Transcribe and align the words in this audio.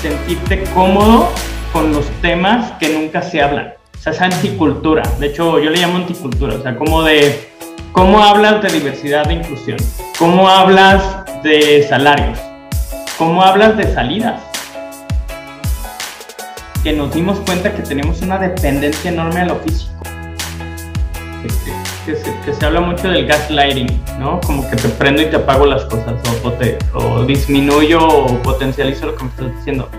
sentirte 0.00 0.64
cómodo 0.74 1.28
con 1.72 1.92
los 1.92 2.06
temas 2.22 2.72
que 2.78 2.88
nunca 2.88 3.22
se 3.22 3.42
hablan. 3.42 3.74
O 3.94 4.00
sea, 4.00 4.12
es 4.12 4.20
anticultura. 4.20 5.02
De 5.18 5.26
hecho, 5.26 5.58
yo 5.58 5.70
le 5.70 5.80
llamo 5.80 5.96
anticultura. 5.96 6.54
O 6.54 6.62
sea, 6.62 6.76
como 6.76 7.02
de 7.02 7.50
cómo 7.92 8.22
hablas 8.22 8.62
de 8.62 8.70
diversidad 8.70 9.28
e 9.30 9.34
inclusión. 9.34 9.78
Cómo 10.18 10.48
hablas 10.48 11.02
de 11.42 11.84
salarios. 11.88 12.38
Cómo 13.16 13.42
hablas 13.42 13.76
de 13.76 13.92
salidas. 13.92 14.40
Que 16.82 16.92
nos 16.92 17.12
dimos 17.12 17.40
cuenta 17.40 17.74
que 17.74 17.82
tenemos 17.82 18.22
una 18.22 18.38
dependencia 18.38 19.10
enorme 19.10 19.40
a 19.40 19.46
lo 19.46 19.56
físico. 19.56 19.97
Que, 22.08 22.54
se, 22.54 22.64
habla 22.64 22.80
mucho 22.80 23.06
del 23.10 23.26
gaslighting, 23.26 24.02
¿no? 24.18 24.40
Como 24.40 24.66
que 24.70 24.76
te 24.76 24.88
prendo 24.88 25.20
y 25.20 25.26
te 25.26 25.36
apago 25.36 25.66
las 25.66 25.84
cosas, 25.84 26.14
o, 26.94 26.98
o 26.98 27.24
disminuyo 27.26 28.00
o 28.00 28.42
potencializo 28.42 29.04
lo 29.04 29.14
que 29.14 29.24
me 29.24 29.30
estás 29.30 29.56
diciendo. 29.58 29.90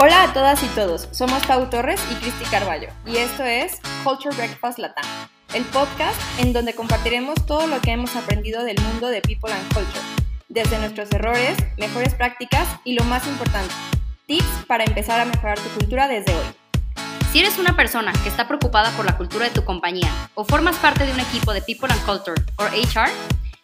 Hola 0.00 0.24
a 0.24 0.32
todas 0.32 0.60
y 0.64 0.66
todos, 0.74 1.08
somos 1.12 1.46
Pau 1.46 1.70
Torres 1.70 2.00
y 2.10 2.16
Cristi 2.16 2.46
Carballo, 2.50 2.88
y 3.06 3.18
esto 3.18 3.44
es 3.44 3.80
Culture 4.02 4.34
Breakfast 4.34 4.80
Latam, 4.80 5.06
el 5.54 5.62
podcast 5.66 6.20
en 6.40 6.52
donde 6.52 6.74
compartiremos 6.74 7.36
todo 7.46 7.68
lo 7.68 7.80
que 7.80 7.92
hemos 7.92 8.16
aprendido 8.16 8.64
del 8.64 8.80
mundo 8.80 9.06
de 9.06 9.22
People 9.22 9.52
and 9.52 9.72
Culture, 9.72 10.04
desde 10.48 10.80
nuestros 10.80 11.12
errores, 11.12 11.56
mejores 11.76 12.12
prácticas 12.14 12.66
y 12.82 12.94
lo 12.94 13.04
más 13.04 13.24
importante, 13.28 13.72
tips 14.26 14.64
para 14.66 14.82
empezar 14.82 15.20
a 15.20 15.26
mejorar 15.26 15.60
tu 15.60 15.68
cultura 15.78 16.08
desde 16.08 16.34
hoy. 16.34 16.57
Si 17.38 17.44
eres 17.44 17.56
una 17.56 17.76
persona 17.76 18.12
que 18.24 18.28
está 18.28 18.48
preocupada 18.48 18.90
por 18.96 19.04
la 19.04 19.16
cultura 19.16 19.44
de 19.44 19.52
tu 19.52 19.64
compañía 19.64 20.12
o 20.34 20.44
formas 20.44 20.74
parte 20.74 21.06
de 21.06 21.12
un 21.12 21.20
equipo 21.20 21.52
de 21.52 21.62
People 21.62 21.88
and 21.88 22.04
Culture 22.04 22.42
o 22.56 22.64
HR 22.64 23.12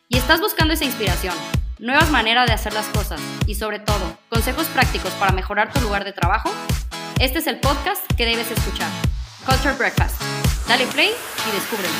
y 0.08 0.16
estás 0.16 0.40
buscando 0.40 0.74
esa 0.74 0.84
inspiración, 0.84 1.34
nuevas 1.80 2.08
maneras 2.08 2.46
de 2.46 2.52
hacer 2.52 2.72
las 2.72 2.86
cosas 2.86 3.20
y 3.48 3.56
sobre 3.56 3.80
todo 3.80 4.16
consejos 4.28 4.66
prácticos 4.66 5.10
para 5.14 5.32
mejorar 5.32 5.72
tu 5.72 5.80
lugar 5.80 6.04
de 6.04 6.12
trabajo, 6.12 6.52
este 7.18 7.40
es 7.40 7.48
el 7.48 7.58
podcast 7.58 8.00
que 8.16 8.26
debes 8.26 8.48
escuchar. 8.48 8.88
Culture 9.44 9.74
Breakfast. 9.74 10.22
Dale 10.68 10.86
play 10.86 11.10
y 11.10 11.50
descúbrelo. 11.50 11.94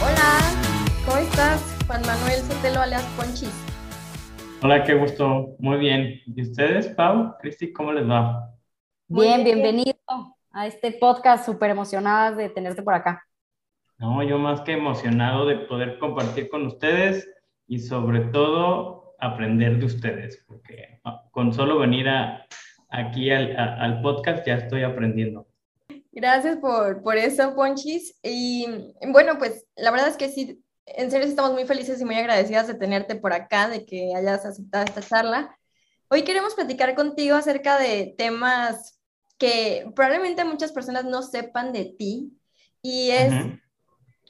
Hola, 0.00 0.40
¿cómo 1.04 1.18
estás? 1.18 1.60
Juan 1.86 2.00
Manuel 2.06 2.40
Sotelo 2.48 2.80
alias 2.80 3.04
Ponchis. 3.18 3.71
Hola, 4.64 4.84
qué 4.84 4.94
gusto. 4.94 5.56
Muy 5.58 5.76
bien. 5.78 6.20
¿Y 6.24 6.40
ustedes, 6.40 6.86
Pau? 6.86 7.34
Cristi, 7.40 7.72
¿cómo 7.72 7.92
les 7.92 8.08
va? 8.08 8.48
Bien, 9.08 9.42
bienvenido 9.42 9.96
a 10.52 10.68
este 10.68 10.92
podcast, 10.92 11.44
súper 11.44 11.70
emocionadas 11.70 12.36
de 12.36 12.48
tenerte 12.48 12.80
por 12.80 12.94
acá. 12.94 13.26
No, 13.98 14.22
yo 14.22 14.38
más 14.38 14.60
que 14.60 14.74
emocionado 14.74 15.46
de 15.46 15.56
poder 15.56 15.98
compartir 15.98 16.48
con 16.48 16.64
ustedes 16.64 17.28
y 17.66 17.80
sobre 17.80 18.20
todo 18.26 19.16
aprender 19.18 19.80
de 19.80 19.86
ustedes, 19.86 20.44
porque 20.46 21.00
ah, 21.02 21.24
con 21.32 21.52
solo 21.52 21.80
venir 21.80 22.08
a, 22.08 22.46
aquí 22.88 23.32
al, 23.32 23.56
al 23.56 24.00
podcast 24.00 24.46
ya 24.46 24.54
estoy 24.54 24.84
aprendiendo. 24.84 25.48
Gracias 26.12 26.58
por, 26.58 27.02
por 27.02 27.16
eso, 27.16 27.56
Ponchis. 27.56 28.16
Y 28.22 28.66
bueno, 29.08 29.38
pues 29.38 29.66
la 29.74 29.90
verdad 29.90 30.06
es 30.06 30.16
que 30.16 30.28
sí, 30.28 30.62
en 30.86 31.10
serio 31.10 31.26
estamos 31.26 31.52
muy 31.52 31.64
felices 31.64 32.00
y 32.00 32.04
muy 32.04 32.16
agradecidas 32.16 32.66
de 32.66 32.74
tenerte 32.74 33.14
por 33.16 33.32
acá, 33.32 33.68
de 33.68 33.84
que 33.84 34.14
hayas 34.14 34.44
aceptado 34.44 34.84
esta 34.84 35.02
charla. 35.02 35.56
Hoy 36.08 36.22
queremos 36.24 36.54
platicar 36.54 36.94
contigo 36.94 37.36
acerca 37.36 37.78
de 37.78 38.14
temas 38.18 38.98
que 39.38 39.90
probablemente 39.94 40.44
muchas 40.44 40.72
personas 40.72 41.04
no 41.04 41.22
sepan 41.22 41.72
de 41.72 41.86
ti 41.86 42.32
y 42.82 43.10
es 43.10 43.32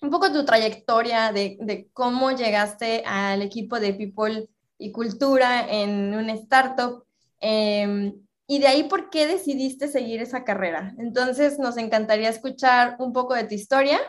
un 0.01 0.11
poco 0.11 0.33
tu 0.33 0.45
trayectoria 0.45 1.33
de, 1.33 1.59
de, 1.61 1.89
cómo 1.93 2.31
llegaste 2.33 3.03
al 3.07 3.43
equipo 3.43 3.79
de 3.79 3.95
People 3.95 4.49
y 4.79 4.93
Cultura 4.93 5.67
en 5.69 6.15
un 6.15 6.31
startup 6.31 7.05
em, 7.41 8.15
y 8.47 8.59
de 8.59 8.67
ahí 8.67 8.85
por 8.85 9.11
qué 9.11 9.27
decidiste 9.27 9.89
seguir 9.89 10.21
esa 10.21 10.45
carrera. 10.45 10.95
Entonces 10.99 11.59
nos 11.59 11.77
encantaría 11.77 12.29
escuchar 12.29 12.97
un 12.99 13.13
poco 13.13 13.35
de 13.35 13.45
tu 13.45 13.55
historia 13.55 14.01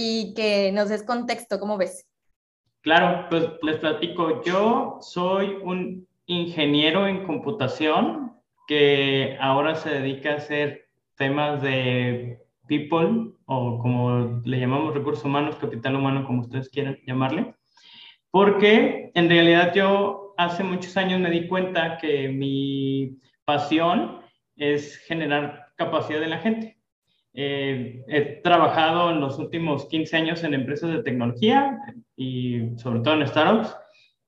y 0.00 0.32
que 0.34 0.70
nos 0.70 0.88
des 0.88 1.02
contexto, 1.02 1.58
¿cómo 1.58 1.76
ves? 1.76 2.06
Claro, 2.82 3.26
pues 3.28 3.48
les 3.62 3.78
platico, 3.78 4.42
yo 4.44 4.98
soy 5.00 5.58
un 5.62 6.06
ingeniero 6.26 7.08
en 7.08 7.26
computación 7.26 8.32
que 8.68 9.36
ahora 9.40 9.74
se 9.74 9.90
dedica 9.90 10.32
a 10.32 10.36
hacer 10.36 10.86
temas 11.16 11.60
de 11.62 12.38
people 12.68 13.32
o 13.46 13.78
como 13.80 14.40
le 14.44 14.60
llamamos 14.60 14.94
recursos 14.94 15.24
humanos, 15.24 15.56
capital 15.56 15.96
humano, 15.96 16.24
como 16.24 16.42
ustedes 16.42 16.68
quieran 16.68 16.98
llamarle, 17.04 17.56
porque 18.30 19.10
en 19.14 19.28
realidad 19.28 19.72
yo 19.74 20.34
hace 20.36 20.62
muchos 20.62 20.96
años 20.96 21.18
me 21.18 21.30
di 21.30 21.48
cuenta 21.48 21.98
que 21.98 22.28
mi 22.28 23.18
pasión 23.44 24.20
es 24.54 24.96
generar 24.98 25.72
capacidad 25.74 26.20
de 26.20 26.28
la 26.28 26.38
gente. 26.38 26.77
Eh, 27.34 28.02
he 28.08 28.40
trabajado 28.42 29.10
en 29.10 29.20
los 29.20 29.38
últimos 29.38 29.86
15 29.86 30.16
años 30.16 30.44
en 30.44 30.54
empresas 30.54 30.90
de 30.90 31.02
tecnología 31.02 31.78
y 32.16 32.76
sobre 32.76 33.00
todo 33.00 33.14
en 33.14 33.26
startups 33.28 33.76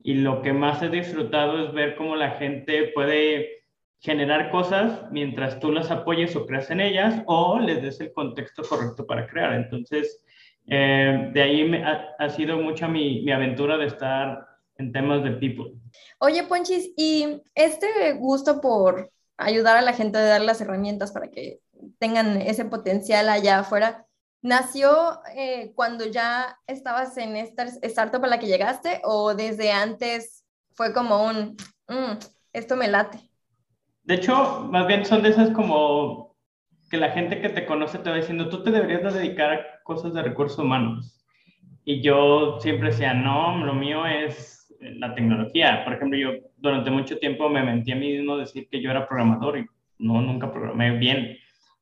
y 0.03 0.15
lo 0.15 0.43
que 0.43 0.53
más 0.53 0.83
he 0.83 0.89
disfrutado 0.89 1.65
es 1.65 1.73
ver 1.73 1.97
cómo 1.97 2.17
la 2.17 2.33
gente 2.33 2.91
puede 2.95 3.65
generar 4.01 4.51
cosas 4.51 5.11
mientras 5.11 5.61
tú 5.61 5.73
las 5.73 5.91
apoyes 5.91 6.35
o 6.37 6.47
creas 6.47 6.71
en 6.71 6.81
ellas 6.81 7.23
o 7.27 7.59
les 7.59 7.83
des 7.83 8.01
el 8.01 8.13
contexto 8.13 8.63
correcto 8.63 9.07
para 9.07 9.27
crear. 9.27 9.55
Entonces, 9.55 10.23
eh, 10.67 11.31
de 11.35 11.43
ahí 11.43 11.83
ha, 12.19 12.29
sido 12.31 12.57
mucha 12.59 12.89
mi, 12.89 13.23
mi, 13.23 13.33
aventura 13.33 13.77
de 13.77 13.87
estar 13.87 14.47
en 14.79 14.93
temas 14.93 15.23
de 15.23 15.33
people. 15.33 15.73
Oye, 16.19 16.45
Ponchis, 16.45 16.93
y 16.97 17.43
este 17.55 18.15
gusto 18.15 18.61
por 18.61 19.11
ayudar 19.41 19.77
a 19.77 19.83
la 19.83 19.93
gente 19.93 20.19
a 20.19 20.23
dar 20.23 20.41
las 20.41 20.61
herramientas 20.61 21.13
para 21.13 21.31
que 21.31 21.61
tengan 21.99 22.41
ese 22.41 22.65
potencial 22.65 23.29
allá 23.29 23.61
afuera, 23.61 24.07
¿nació 24.43 25.21
eh, 25.35 25.73
cuando 25.75 26.07
ya 26.07 26.59
estabas 26.67 27.17
en 27.17 27.37
esta 27.37 27.65
startup 27.83 28.25
a 28.25 28.29
la 28.29 28.39
que 28.39 28.47
llegaste 28.47 29.01
o 29.05 29.35
desde 29.35 29.73
antes 29.73 30.45
fue 30.73 30.93
como 30.93 31.25
un, 31.25 31.57
mm, 31.89 32.19
esto 32.53 32.77
me 32.77 32.89
late? 32.89 33.19
De 34.03 34.15
hecho, 34.15 34.67
más 34.71 34.87
bien 34.87 35.05
son 35.05 35.23
de 35.23 35.31
esas 35.31 35.51
como 35.51 36.37
que 36.91 36.97
la 36.97 37.11
gente 37.11 37.41
que 37.41 37.49
te 37.49 37.67
conoce 37.67 37.99
te 37.99 38.11
va 38.11 38.17
diciendo, 38.17 38.49
tú 38.49 38.63
te 38.63 38.71
deberías 38.71 39.03
de 39.03 39.21
dedicar 39.21 39.53
a 39.53 39.83
cosas 39.85 40.13
de 40.13 40.23
recursos 40.23 40.59
humanos. 40.59 41.25
Y 41.85 42.03
yo 42.03 42.59
siempre 42.61 42.91
decía, 42.91 43.15
no, 43.15 43.65
lo 43.65 43.75
mío 43.75 44.07
es 44.07 44.60
la 44.81 45.15
tecnología. 45.15 45.85
Por 45.85 45.95
ejemplo, 45.95 46.19
yo 46.19 46.31
durante 46.57 46.91
mucho 46.91 47.19
tiempo 47.19 47.49
me 47.49 47.63
mentí 47.63 47.93
a 47.93 47.97
mí 47.97 48.13
mismo 48.13 48.37
decir 48.37 48.69
que 48.71 48.81
yo 48.81 48.91
era 48.91 49.07
programador 49.07 49.59
y 49.59 49.67
no, 49.99 50.21
nunca 50.21 50.53
programé 50.53 50.97
bien. 50.99 51.37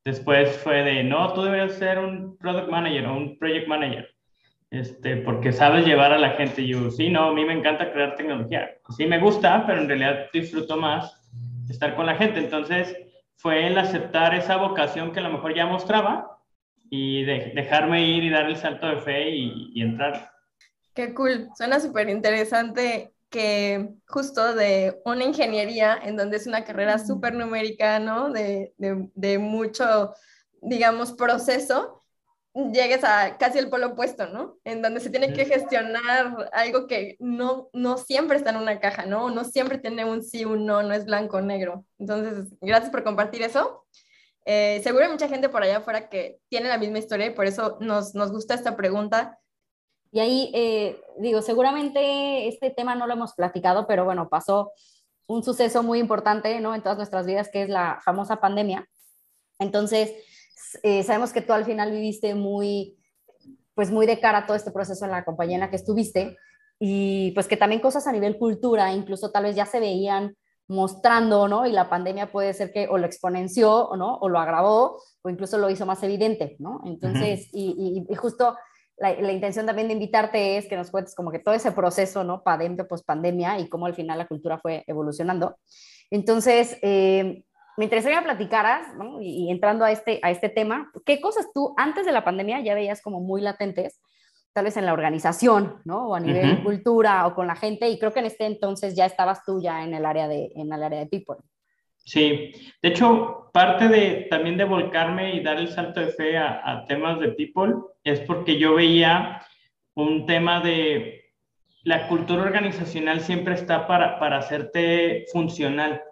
Después 0.05 0.57
fue 0.59 0.83
de, 0.83 1.05
no, 1.05 1.33
tú 1.33 1.43
deberías 1.43 1.75
ser 1.75 1.99
un 1.99 2.37
product 2.39 2.69
manager 2.69 3.07
o 3.07 3.17
un 3.17 3.39
project 3.39 3.69
manager, 3.69 4.09
este, 4.71 5.17
porque 5.19 5.53
sabes 5.53 5.87
llevar 5.87 6.13
a 6.13 6.19
la 6.19 6.31
gente. 6.31 6.63
Y 6.63 6.69
yo, 6.69 6.91
sí, 6.91 7.11
no, 7.11 7.25
a 7.25 7.35
mí 7.35 7.45
me 7.45 7.53
encanta 7.53 7.93
crear 7.93 8.17
tecnología. 8.17 8.71
Sí, 8.97 9.07
me 9.07 9.19
gusta, 9.19 9.65
pero 9.67 9.81
en 9.81 9.89
realidad 9.89 10.27
disfruto 10.33 10.77
más 10.77 11.31
estar 11.69 11.95
con 11.95 12.07
la 12.07 12.17
gente. 12.17 12.39
Entonces, 12.39 12.97
fue 13.37 13.67
el 13.67 13.79
aceptar 13.79 14.35
esa 14.35 14.57
vocación 14.57 15.13
que 15.13 15.21
a 15.21 15.23
lo 15.23 15.31
mejor 15.31 15.55
ya 15.55 15.67
mostraba 15.67 16.39
y 16.91 17.23
dejarme 17.25 18.07
ir 18.09 18.25
y 18.25 18.31
dar 18.31 18.47
el 18.47 18.57
salto 18.57 18.89
de 18.89 18.97
fe 18.97 19.31
y, 19.31 19.81
entrar. 19.81 20.31
Qué 20.99 21.15
cool, 21.15 21.49
suena 21.57 21.79
súper 21.79 22.09
interesante 22.09 23.15
que 23.31 23.89
justo 24.09 24.57
de 24.57 25.01
una 25.05 25.23
ingeniería 25.23 25.97
en 26.03 26.17
donde 26.17 26.39
es 26.39 26.49
una 26.49 26.65
carrera 26.65 26.99
súper 26.99 27.35
numérica, 27.35 28.01
¿no? 28.01 28.33
De, 28.33 28.75
de, 28.79 29.09
de, 29.15 29.39
mucho, 29.39 30.13
digamos, 30.61 31.13
proceso, 31.13 32.03
llegues 32.53 33.05
a 33.05 33.39
casi 33.39 33.61
el 33.61 33.71
polo 33.71 33.91
opuesto, 33.91 34.27
¿no? 34.27 34.59
En 34.65 34.83
donde 34.83 34.99
se 34.99 35.11
tiene 35.11 35.33
que 35.33 35.45
gestionar 35.45 36.49
algo 36.53 36.89
que 36.89 37.15
no, 37.21 37.71
no 37.73 37.97
siempre 37.97 38.37
está 38.37 38.51
en 38.51 38.57
una 38.57 38.81
caja, 38.81 39.07
¿no? 39.07 39.31
No 39.31 39.45
siempre 39.45 39.79
tiene 39.79 40.05
un 40.05 40.25
sí, 40.25 40.45
un 40.45 40.67
no, 40.67 40.83
no 40.83 40.95
es 40.95 41.05
blanco 41.05 41.37
o 41.37 41.41
negro. 41.41 41.85
Entonces, 42.01 42.49
gracias 42.61 42.91
por 42.91 43.05
compartir 43.05 43.43
eso. 43.43 43.87
Eh, 44.47 44.81
seguro 44.83 45.05
hay 45.05 45.13
mucha 45.13 45.29
gente 45.29 45.49
por 45.49 45.63
allá 45.63 45.77
afuera 45.77 46.09
que 46.09 46.41
tiene 46.49 46.69
la 46.69 46.79
misma 46.79 46.99
historia 46.99 47.27
y 47.27 47.35
por 47.35 47.47
eso 47.47 47.79
nos, 47.81 48.17
nos 48.17 48.33
gusta 48.33 48.55
esta 48.55 48.77
pregunta. 48.77 49.39
Y 50.11 50.21
ahí, 50.21 50.51
eh, 50.55 51.01
digo, 51.19 51.43
seguramente 51.43 52.49
este 52.49 52.71
tema 52.71 52.95
no 52.95 53.07
lo 53.07 53.13
hemos 53.13 53.35
platicado, 53.35 53.87
pero 53.87 54.05
bueno, 54.05 54.29
pasó 54.29 54.73
un 55.27 55.43
suceso 55.43 55.83
muy 55.83 55.99
importante, 55.99 56.59
¿no? 56.61 56.75
En 56.75 56.83
todas 56.83 56.97
nuestras 56.97 57.27
vidas, 57.27 57.51
que 57.51 57.63
es 57.63 57.69
la 57.69 58.01
famosa 58.03 58.37
pandemia. 58.37 58.89
Entonces, 59.59 60.13
eh, 60.83 61.03
sabemos 61.03 61.33
que 61.33 61.43
tú 61.43 61.53
al 61.53 61.65
final 61.65 61.91
viviste 61.91 62.35
muy, 62.35 62.97
pues 63.75 63.91
muy 63.91 64.07
de 64.07 64.21
cara 64.21 64.39
a 64.39 64.47
todo 64.47 64.57
este 64.57 64.71
proceso 64.71 65.05
en 65.05 65.11
la 65.11 65.25
compañía 65.25 65.57
en 65.57 65.61
la 65.61 65.71
que 65.71 65.77
estuviste 65.77 66.37
y 66.79 67.33
pues 67.33 67.47
que 67.49 67.57
también 67.57 67.81
cosas 67.81 68.07
a 68.07 68.13
nivel 68.13 68.39
cultura, 68.39 68.93
incluso 68.93 69.31
tal 69.31 69.45
vez 69.45 69.57
ya 69.57 69.67
se 69.67 69.81
veían 69.81 70.37
mostrando, 70.69 71.49
¿no? 71.49 71.67
Y 71.67 71.73
la 71.73 71.89
pandemia 71.89 72.31
puede 72.31 72.53
ser 72.53 72.73
que 72.73 72.89
o 72.89 72.99
lo 72.99 73.07
exponenció, 73.07 73.91
¿no? 73.97 74.17
O 74.19 74.29
lo 74.29 74.39
agravó, 74.39 75.03
o 75.23 75.31
incluso 75.31 75.59
lo 75.59 75.71
hizo 75.71 75.87
más 75.87 76.03
evidente, 76.03 76.57
¿no? 76.59 76.83
Entonces, 76.85 77.49
y, 77.53 78.05
y, 78.09 78.15
justo 78.15 78.57
la, 79.01 79.15
la, 79.15 79.33
intención 79.33 79.67
también 79.67 79.89
de 79.89 79.95
invitarte 79.95 80.57
es 80.57 80.67
que 80.67 80.77
nos 80.77 80.91
cuentes 80.91 81.15
como 81.15 81.31
que 81.31 81.39
todo 81.39 81.55
ese 81.55 81.73
proceso, 81.73 82.25
¿no? 82.25 82.43
Pandemia, 82.43 82.87
post 82.87 83.07
pandemia 83.07 83.59
y 83.59 83.69
cómo 83.69 83.87
al 83.87 83.95
final 83.95 84.19
la 84.19 84.27
cultura 84.27 84.59
fue 84.59 84.85
evolucionando. 84.87 85.57
Entonces, 86.11 86.79
eh, 86.83 87.45
me 87.77 87.85
interesaría 87.85 88.23
platicaras, 88.23 88.95
¿no? 88.97 89.21
y, 89.23 89.45
y, 89.45 89.51
entrando 89.51 89.85
a 89.85 89.93
este, 89.93 90.19
a 90.23 90.31
este 90.31 90.49
tema, 90.49 90.91
¿qué 91.07 91.21
cosas 91.21 91.47
tú 91.55 91.75
antes 91.77 92.05
de 92.07 92.13
la 92.13 92.25
pandemia 92.25 92.61
ya 92.61 92.75
veías 92.75 93.01
como 93.01 93.21
muy 93.21 93.41
latentes, 93.41 94.01
tal 94.53 94.65
vez 94.65 94.77
en 94.77 94.87
la 94.87 94.93
organización, 94.93 95.81
¿no? 95.85 96.09
O 96.09 96.15
a 96.17 96.21
nivel 96.21 96.51
uh 96.51 96.55
-huh. 96.55 96.65
cultura 96.65 97.27
o 97.27 97.35
con 97.35 97.47
la 97.47 97.55
gente, 97.55 97.89
y 97.89 97.99
creo 97.99 98.13
que 98.13 98.19
en 98.19 98.27
este 98.27 98.47
entonces 98.47 98.97
ya 98.97 99.07
estabas 99.07 99.45
tú 99.45 99.61
ya 99.63 99.85
en 99.85 99.95
el 99.95 100.05
área 100.05 100.27
de, 100.27 100.51
en 100.57 100.73
el 100.73 100.83
área 100.83 100.99
de 100.99 101.07
people. 101.07 101.37
Sí, 102.05 102.53
de 102.81 102.89
hecho, 102.89 103.39
parte 103.53 103.89
de 103.89 104.27
también 104.31 104.57
de 104.57 104.65
volcarme 104.65 105.35
y 105.35 105.41
dar 105.41 105.59
el 105.59 105.69
salto 105.69 106.01
de 106.01 106.09
fe 106.09 106.39
a, 106.39 106.85
temas 106.87 107.19
de 107.21 107.29
people 107.31 107.75
es 108.05 108.21
porque 108.21 108.59
yo 108.59 108.75
veía 108.75 109.43
un 109.95 110.27
tema 110.27 110.61
de 110.61 111.33
la 111.83 112.07
cultura 112.09 112.43
organizacional 112.43 113.21
siempre 113.21 113.55
está 113.55 113.87
para, 113.87 114.19
para 114.19 114.39
hacerte 114.39 115.25
funcional, 115.33 116.03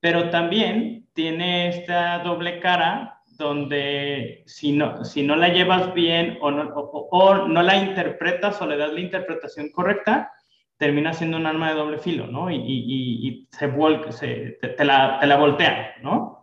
pero 0.00 0.30
también 0.30 1.08
tiene 1.12 1.68
esta 1.68 2.18
doble 2.20 2.60
cara 2.60 3.20
donde 3.30 4.42
si 4.46 4.72
no, 4.72 5.04
si 5.04 5.22
no 5.22 5.34
la 5.36 5.48
llevas 5.48 5.92
bien 5.94 6.38
o 6.40 6.50
no, 6.50 6.70
o, 6.74 7.08
o 7.10 7.48
no 7.48 7.62
la 7.62 7.76
interpretas 7.76 8.60
o 8.60 8.66
le 8.66 8.76
das 8.76 8.92
la 8.92 9.00
interpretación 9.00 9.70
correcta, 9.70 10.32
termina 10.80 11.12
siendo 11.12 11.36
un 11.36 11.44
arma 11.44 11.68
de 11.68 11.74
doble 11.74 11.98
filo, 11.98 12.26
¿no? 12.26 12.50
Y, 12.50 12.56
y, 12.56 13.28
y 13.28 13.48
se, 13.50 13.70
se 14.12 14.56
te, 14.62 14.68
te, 14.68 14.84
la, 14.86 15.18
te 15.20 15.26
la 15.26 15.36
voltea, 15.36 15.96
¿no? 16.00 16.42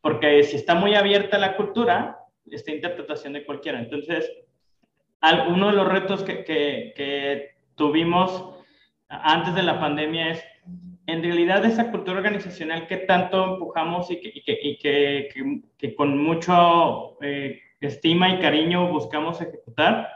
Porque 0.00 0.42
si 0.42 0.56
está 0.56 0.74
muy 0.74 0.94
abierta 0.94 1.36
la 1.36 1.54
cultura, 1.54 2.16
esta 2.50 2.72
interpretación 2.72 3.34
de 3.34 3.44
cualquiera. 3.44 3.78
Entonces, 3.78 4.32
uno 5.48 5.66
de 5.66 5.74
los 5.74 5.86
retos 5.86 6.22
que, 6.22 6.44
que, 6.44 6.94
que 6.96 7.56
tuvimos 7.74 8.56
antes 9.08 9.54
de 9.54 9.62
la 9.62 9.78
pandemia 9.78 10.30
es, 10.30 10.42
en 11.06 11.22
realidad, 11.22 11.62
esa 11.66 11.90
cultura 11.90 12.16
organizacional 12.16 12.86
que 12.86 12.96
tanto 12.96 13.52
empujamos 13.52 14.10
y 14.10 14.18
que, 14.18 14.32
y 14.62 14.78
que, 14.78 15.28
y 15.78 15.94
con 15.94 16.16
mucho 16.24 17.18
eh, 17.20 17.60
estima 17.82 18.30
y 18.30 18.38
cariño 18.38 18.90
buscamos 18.90 19.42
ejecutar, 19.42 20.08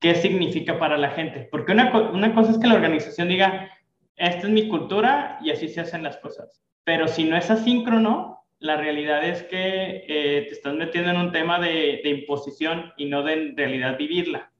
qué 0.00 0.14
significa 0.14 0.78
para 0.78 0.96
la 0.96 1.10
gente. 1.10 1.48
Porque 1.50 1.72
una, 1.72 1.92
una 2.10 2.34
cosa 2.34 2.52
es 2.52 2.58
que 2.58 2.66
la 2.66 2.74
organización 2.74 3.28
diga, 3.28 3.70
esta 4.16 4.46
es 4.46 4.52
mi 4.52 4.68
cultura 4.68 5.38
y 5.42 5.50
así 5.50 5.68
se 5.68 5.80
hacen 5.80 6.02
las 6.02 6.16
cosas. 6.18 6.62
Pero 6.84 7.08
si 7.08 7.24
no 7.24 7.36
es 7.36 7.50
asíncrono, 7.50 8.44
la 8.60 8.76
realidad 8.76 9.24
es 9.24 9.42
que 9.44 10.04
eh, 10.08 10.46
te 10.48 10.52
estás 10.52 10.74
metiendo 10.74 11.10
en 11.10 11.16
un 11.16 11.32
tema 11.32 11.60
de, 11.60 12.00
de, 12.02 12.10
imposición 12.10 12.92
y 12.96 13.06
no 13.06 13.22
de 13.22 13.32
en 13.34 13.56
realidad 13.56 13.96
vivirla. 13.96 14.50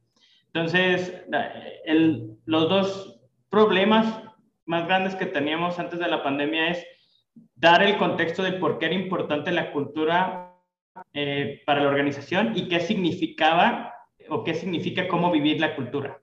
Entonces, 0.46 1.24
el, 1.84 2.36
los 2.44 2.68
dos 2.68 3.20
problemas 3.50 4.22
más 4.66 4.86
grandes 4.86 5.14
que 5.14 5.26
teníamos 5.26 5.78
antes 5.78 5.98
de 5.98 6.08
la 6.08 6.22
pandemia 6.22 6.68
es 6.68 6.86
dar 7.54 7.82
el 7.82 7.96
contexto 7.96 8.42
de 8.42 8.52
por 8.52 8.78
qué 8.78 8.86
era 8.86 8.94
importante 8.94 9.50
la 9.50 9.72
cultura 9.72 10.54
eh, 11.12 11.62
para 11.64 11.82
la 11.82 11.88
organización 11.88 12.52
y 12.56 12.68
qué 12.68 12.80
significaba 12.80 13.94
o 14.28 14.44
qué 14.44 14.54
significa 14.54 15.08
cómo 15.08 15.30
vivir 15.30 15.60
la 15.60 15.74
cultura. 15.74 16.20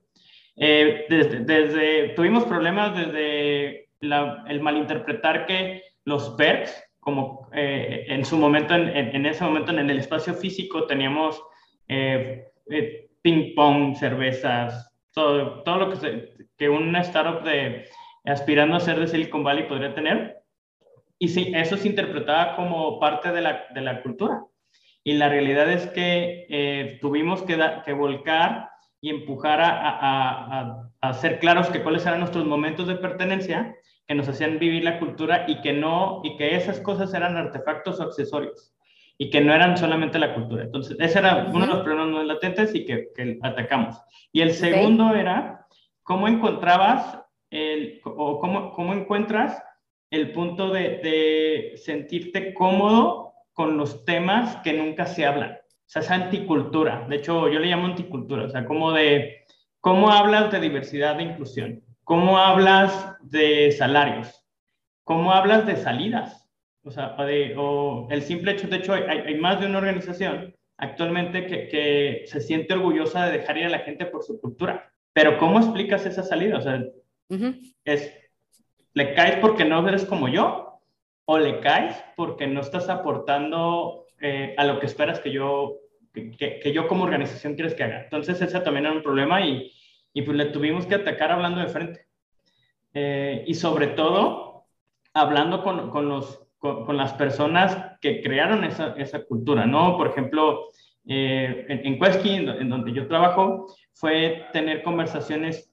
Eh, 0.56 1.06
desde, 1.08 1.40
desde, 1.40 2.08
tuvimos 2.10 2.44
problemas 2.44 2.96
desde 2.96 3.88
la, 4.00 4.44
el 4.48 4.60
malinterpretar 4.60 5.46
que 5.46 5.82
los 6.04 6.30
perks, 6.30 6.82
como 7.00 7.48
eh, 7.52 8.06
en 8.08 8.24
su 8.24 8.38
momento, 8.38 8.74
en, 8.74 8.88
en, 8.88 9.26
ese 9.26 9.44
momento 9.44 9.72
en 9.72 9.90
el 9.90 9.98
espacio 9.98 10.34
físico 10.34 10.86
teníamos 10.86 11.42
eh, 11.88 12.44
eh 12.70 13.02
ping 13.22 13.54
pong, 13.56 13.96
cervezas, 13.96 14.92
todo, 15.12 15.62
todo 15.64 15.78
lo 15.78 15.90
que, 15.90 15.96
se, 15.96 16.34
que 16.56 16.68
una 16.68 17.00
startup 17.00 17.42
de, 17.42 17.88
aspirando 18.24 18.76
a 18.76 18.80
ser 18.80 19.00
de 19.00 19.08
Silicon 19.08 19.42
Valley 19.42 19.66
podría 19.66 19.94
tener. 19.94 20.38
Y 21.18 21.28
sí, 21.28 21.52
eso 21.54 21.76
se 21.76 21.88
interpretaba 21.88 22.54
como 22.54 23.00
parte 23.00 23.32
de 23.32 23.40
la, 23.40 23.66
de 23.74 23.80
la 23.80 24.02
cultura. 24.02 24.44
Y 25.06 25.12
la 25.12 25.28
realidad 25.28 25.70
es 25.70 25.86
que 25.90 26.46
eh, 26.48 26.98
tuvimos 27.00 27.42
que, 27.42 27.56
da, 27.56 27.84
que, 27.84 27.92
volcar 27.92 28.70
y 29.00 29.10
empujar 29.10 29.60
a, 29.60 29.70
a, 29.70 30.60
a, 30.60 30.90
a, 31.00 31.12
ser 31.14 31.38
claros 31.38 31.68
que 31.68 31.84
cuáles 31.84 32.04
eran 32.04 32.18
nuestros 32.18 32.44
momentos 32.44 32.88
de 32.88 32.96
pertenencia 32.96 33.76
que 34.04 34.16
nos 34.16 34.28
hacían 34.28 34.58
vivir 34.58 34.82
la 34.82 34.98
cultura 34.98 35.44
y 35.46 35.60
que 35.60 35.72
no, 35.72 36.22
y 36.24 36.36
que 36.36 36.56
esas 36.56 36.80
cosas 36.80 37.14
eran 37.14 37.36
artefactos 37.36 38.00
o 38.00 38.02
accesorios 38.02 38.74
y 39.16 39.30
que 39.30 39.40
no 39.40 39.54
eran 39.54 39.76
solamente 39.76 40.18
la 40.18 40.34
cultura. 40.34 40.64
Entonces, 40.64 40.96
ese 40.98 41.20
era 41.20 41.50
uno 41.52 41.60
de 41.60 41.72
los 41.72 41.84
problemas 41.84 42.08
más 42.08 42.26
latentes 42.26 42.74
y 42.74 42.84
que, 42.84 43.10
que 43.14 43.38
atacamos. 43.44 43.96
Y 44.32 44.40
el 44.40 44.54
segundo 44.54 45.06
okay. 45.06 45.20
era 45.20 45.68
cómo 46.02 46.26
encontrabas 46.26 47.20
el, 47.50 48.00
o 48.04 48.40
cómo, 48.40 48.72
cómo 48.72 48.92
encuentras 48.92 49.62
el 50.10 50.32
punto 50.32 50.70
de, 50.70 50.98
de 50.98 51.72
sentirte 51.76 52.52
cómodo 52.54 53.25
con 53.56 53.78
los 53.78 54.04
temas 54.04 54.56
que 54.56 54.74
nunca 54.74 55.06
se 55.06 55.24
hablan. 55.24 55.52
O 55.52 55.88
sea, 55.88 56.02
es 56.02 56.10
anticultura. 56.10 57.06
De 57.08 57.16
hecho, 57.16 57.48
yo 57.48 57.58
le 57.58 57.68
llamo 57.68 57.86
anticultura. 57.86 58.44
O 58.44 58.50
sea, 58.50 58.66
como 58.66 58.92
de 58.92 59.46
cómo 59.80 60.10
hablas 60.10 60.52
de 60.52 60.60
diversidad 60.60 61.18
e 61.18 61.22
inclusión, 61.22 61.82
cómo 62.04 62.36
hablas 62.38 63.16
de 63.22 63.72
salarios, 63.72 64.44
cómo 65.04 65.32
hablas 65.32 65.66
de 65.66 65.76
salidas. 65.76 66.46
O 66.84 66.90
sea, 66.90 67.16
de, 67.24 67.54
o 67.56 68.06
el 68.10 68.20
simple 68.20 68.52
hecho, 68.52 68.68
de 68.68 68.76
hecho, 68.76 68.92
hay, 68.92 69.04
hay 69.04 69.34
más 69.36 69.58
de 69.58 69.66
una 69.66 69.78
organización 69.78 70.54
actualmente 70.76 71.46
que, 71.46 71.68
que, 71.68 72.24
se 72.26 72.42
siente 72.42 72.74
orgullosa 72.74 73.24
de 73.24 73.38
dejar 73.38 73.56
ir 73.56 73.64
a 73.64 73.70
la 73.70 73.78
gente 73.78 74.04
por 74.04 74.22
su 74.22 74.38
cultura. 74.38 74.92
Pero 75.14 75.38
¿cómo 75.38 75.58
explicas 75.58 76.04
esa 76.04 76.22
salida? 76.22 76.58
O 76.58 76.60
sea, 76.60 76.84
uh 77.30 77.34
-huh. 77.34 77.74
es, 77.86 78.12
¿le 78.92 79.14
caes 79.14 79.38
porque 79.38 79.64
no 79.64 79.88
eres 79.88 80.04
como 80.04 80.28
yo? 80.28 80.65
O 81.26 81.38
le 81.38 81.60
caes 81.60 82.02
porque 82.16 82.46
no 82.46 82.60
estás 82.60 82.88
aportando 82.88 84.06
eh, 84.20 84.54
a 84.56 84.64
lo 84.64 84.80
que 84.80 84.86
esperas 84.86 85.20
que 85.20 85.30
yo, 85.30 85.76
que, 86.14 86.58
que, 86.60 86.72
yo 86.72 86.88
como 86.88 87.04
organización 87.04 87.54
quieres 87.54 87.74
que 87.74 87.82
haga. 87.82 88.04
Entonces 88.04 88.40
ese 88.40 88.60
también 88.60 88.86
era 88.86 88.94
un 88.94 89.02
problema 89.02 89.44
y, 89.44 89.70
y 90.14 90.22
pues 90.22 90.36
le 90.36 90.46
tuvimos 90.46 90.86
que 90.86 90.94
atacar 90.94 91.32
hablando 91.32 91.60
de 91.60 91.68
frente. 91.68 92.06
Eh, 92.94 93.44
y 93.46 93.54
sobre 93.54 93.88
todo, 93.88 94.66
hablando 95.12 95.62
con, 95.62 95.90
con 95.90 96.08
los, 96.08 96.40
con, 96.58 96.86
con, 96.86 96.96
las 96.96 97.12
personas 97.12 97.98
que 98.00 98.22
crearon 98.22 98.64
esa, 98.64 98.94
esa 98.96 99.22
cultura, 99.24 99.66
¿no? 99.66 99.98
Por 99.98 100.06
ejemplo, 100.06 100.68
eh, 101.06 101.66
en, 101.68 101.94
en 101.94 102.02
en, 102.02 102.48
en 102.48 102.70
donde 102.70 102.92
yo 102.92 103.06
trabajo, 103.06 103.66
fue 103.92 104.46
tener 104.52 104.82
conversaciones 104.82 105.72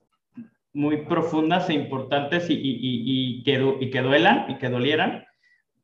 muy 0.73 1.05
profundas 1.05 1.69
e 1.69 1.73
importantes 1.73 2.49
y, 2.49 2.53
y, 2.55 2.57
y, 2.59 3.39
y, 3.39 3.43
que, 3.43 3.77
y 3.79 3.89
que 3.89 4.01
duelan 4.01 4.51
y 4.51 4.57
que 4.57 4.69
dolieran, 4.69 5.25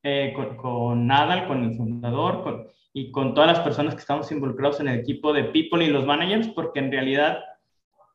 eh, 0.03 0.32
con, 0.36 0.56
con, 0.56 1.08
Nadal, 1.08 1.48
con 1.48 1.63
el 1.63 1.75
fundador 1.75 2.44
con, 2.44 2.68
y 2.94 3.12
con 3.12 3.34
todas 3.34 3.51
las 3.51 3.60
personas 3.60 3.96
que 3.96 4.01
estamos 4.01 4.32
involucrados 4.32 4.79
en 4.79 4.88
el 4.88 5.00
equipo 5.00 5.34
de 5.34 5.46
People 5.46 5.84
y 5.84 5.89
los 5.89 6.06
managers, 6.06 6.48
porque 6.50 6.79
en 6.79 6.91
realidad, 6.91 7.39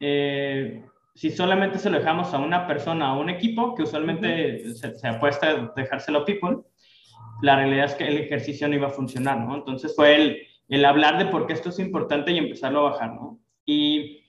eh, 0.01 0.85
si 1.15 1.31
solamente 1.31 1.79
se 1.79 1.91
lo 1.91 1.99
dejamos 1.99 2.33
a 2.33 2.39
una 2.39 2.67
persona, 2.67 3.09
a 3.09 3.19
un 3.19 3.29
equipo, 3.31 3.75
que 3.75 3.83
usualmente 3.83 4.27
uh 4.27 4.69
-huh. 4.69 4.75
se, 4.75 4.95
se, 4.95 5.09
apuesta 5.09 5.51
a 5.51 5.73
dejárselo 5.77 6.21
a 6.21 6.25
People, 6.25 6.59
la 7.43 7.57
realidad 7.57 7.87
es 7.87 7.95
que 7.95 8.09
el 8.09 8.19
ejercicio 8.19 8.67
no 8.67 8.75
iba 8.75 8.89
a 8.89 8.91
funcionar, 8.91 9.39
¿no? 9.41 9.55
Entonces 9.55 9.95
fue 9.95 10.17
el, 10.17 10.39
el 10.69 10.85
hablar 10.85 11.19
de 11.19 11.27
por 11.27 11.47
qué 11.47 11.53
esto 11.53 11.69
es 11.69 11.79
importante 11.79 12.33
y 12.33 12.39
empezarlo 12.39 12.81
a 12.81 12.91
bajar, 12.93 13.13
¿no? 13.15 13.41
Y, 13.67 14.23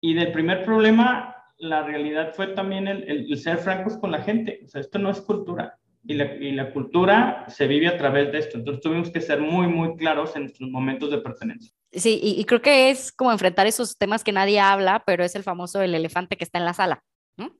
y 0.00 0.14
del 0.14 0.32
primer 0.32 0.62
problema, 0.64 1.36
la 1.58 1.82
realidad 1.82 2.32
fue 2.34 2.48
también 2.48 2.86
el, 2.88 3.02
el, 3.04 3.32
el 3.32 3.38
ser 3.38 3.58
francos 3.58 3.96
con 3.96 4.10
la 4.10 4.22
gente. 4.22 4.60
O 4.64 4.68
sea, 4.68 4.80
esto 4.80 4.98
no 4.98 5.10
es 5.10 5.20
cultura 5.20 5.78
y 6.04 6.14
la, 6.52 6.72
cultura 6.72 7.44
se 7.48 7.66
vive 7.66 7.86
a 7.86 7.96
través 7.96 8.32
de 8.32 8.38
esto. 8.38 8.58
Entonces 8.58 8.82
tuvimos 8.82 9.10
que 9.10 9.20
ser 9.20 9.40
muy, 9.40 9.68
muy 9.68 9.96
claros 9.96 10.34
en 10.34 10.42
nuestros 10.42 10.68
momentos 10.70 11.10
de 11.10 11.18
pertenencia. 11.18 11.72
Sí, 11.92 12.18
y, 12.22 12.44
creo 12.44 12.62
que 12.62 12.90
es 12.90 13.12
como 13.12 13.30
enfrentar 13.30 13.66
esos 13.66 13.96
temas 13.96 14.24
que 14.24 14.32
nadie 14.32 14.58
habla, 14.58 15.02
pero 15.06 15.24
es 15.24 15.34
el 15.34 15.42
famoso 15.42 15.80
el 15.80 15.94
elefante 15.94 16.36
que 16.36 16.44
está 16.44 16.58
en 16.58 16.64
la 16.64 16.74
sala. 16.74 17.02
¿no? 17.36 17.54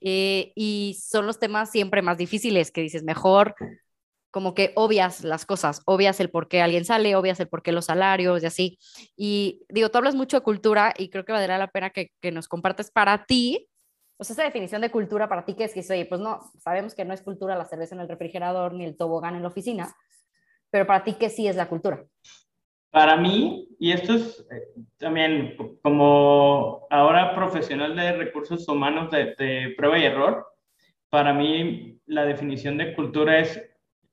Eh, 0.00 0.52
y 0.54 0.98
son 1.02 1.26
los 1.26 1.38
temas 1.38 1.70
siempre 1.70 2.02
más 2.02 2.18
difíciles 2.18 2.70
que 2.70 2.82
dices, 2.82 3.02
mejor 3.02 3.54
como 4.30 4.54
que 4.54 4.72
obvias 4.76 5.24
las 5.24 5.44
cosas, 5.44 5.82
obvias 5.84 6.18
el 6.18 6.30
por 6.30 6.48
qué 6.48 6.62
alguien 6.62 6.86
sale, 6.86 7.16
obvias 7.16 7.38
el 7.40 7.48
por 7.48 7.62
qué 7.62 7.70
los 7.70 7.84
salarios 7.86 8.42
y 8.42 8.46
así. 8.46 8.78
Y 9.14 9.62
digo, 9.68 9.90
tú 9.90 9.98
hablas 9.98 10.14
mucho 10.14 10.38
de 10.38 10.42
cultura 10.42 10.94
y 10.96 11.10
creo 11.10 11.26
que 11.26 11.32
valdrá 11.32 11.58
la 11.58 11.68
pena 11.68 11.90
que, 11.90 12.12
que 12.20 12.32
nos 12.32 12.48
compartes 12.48 12.90
para 12.90 13.26
ti 13.26 13.68
pues 14.16 14.30
esa 14.30 14.44
definición 14.44 14.80
de 14.82 14.90
cultura 14.90 15.28
para 15.28 15.44
ti 15.44 15.54
que 15.54 15.64
es 15.64 15.74
que 15.74 15.80
oye, 15.80 16.06
pues 16.06 16.20
no, 16.20 16.40
sabemos 16.58 16.94
que 16.94 17.04
no 17.04 17.14
es 17.14 17.22
cultura 17.22 17.56
la 17.56 17.64
cerveza 17.64 17.94
en 17.94 18.00
el 18.00 18.08
refrigerador 18.08 18.74
ni 18.74 18.84
el 18.84 18.96
tobogán 18.96 19.34
en 19.34 19.42
la 19.42 19.48
oficina, 19.48 19.94
pero 20.70 20.86
para 20.86 21.04
ti, 21.04 21.14
¿qué 21.14 21.28
sí 21.28 21.46
es 21.46 21.56
la 21.56 21.68
cultura? 21.68 22.04
Para 22.90 23.16
mí, 23.16 23.68
y 23.78 23.92
esto 23.92 24.14
es 24.14 24.46
eh, 24.50 24.68
también 24.98 25.56
como 25.82 26.86
ahora 26.90 27.34
profesional 27.34 27.96
de 27.96 28.12
recursos 28.12 28.68
humanos 28.68 29.10
de, 29.10 29.34
de, 29.38 29.74
prueba 29.76 29.98
y 29.98 30.04
error, 30.04 30.46
para 31.08 31.32
mí 31.32 32.00
la 32.06 32.24
definición 32.24 32.78
de 32.78 32.94
cultura 32.94 33.38
es 33.38 33.62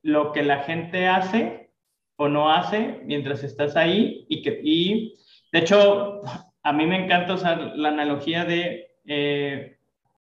lo 0.01 0.31
que 0.31 0.43
la 0.43 0.63
gente 0.63 1.07
hace 1.07 1.71
o 2.15 2.27
no 2.27 2.51
hace 2.51 3.01
mientras 3.03 3.43
estás 3.43 3.75
ahí 3.75 4.25
y 4.29 4.41
que, 4.41 4.59
y 4.63 5.15
de 5.51 5.59
hecho, 5.59 6.21
a 6.61 6.73
mí 6.73 6.85
me 6.85 7.03
encanta 7.03 7.33
usar 7.33 7.73
la 7.75 7.89
analogía 7.89 8.45
de 8.45 8.91
eh, 9.05 9.78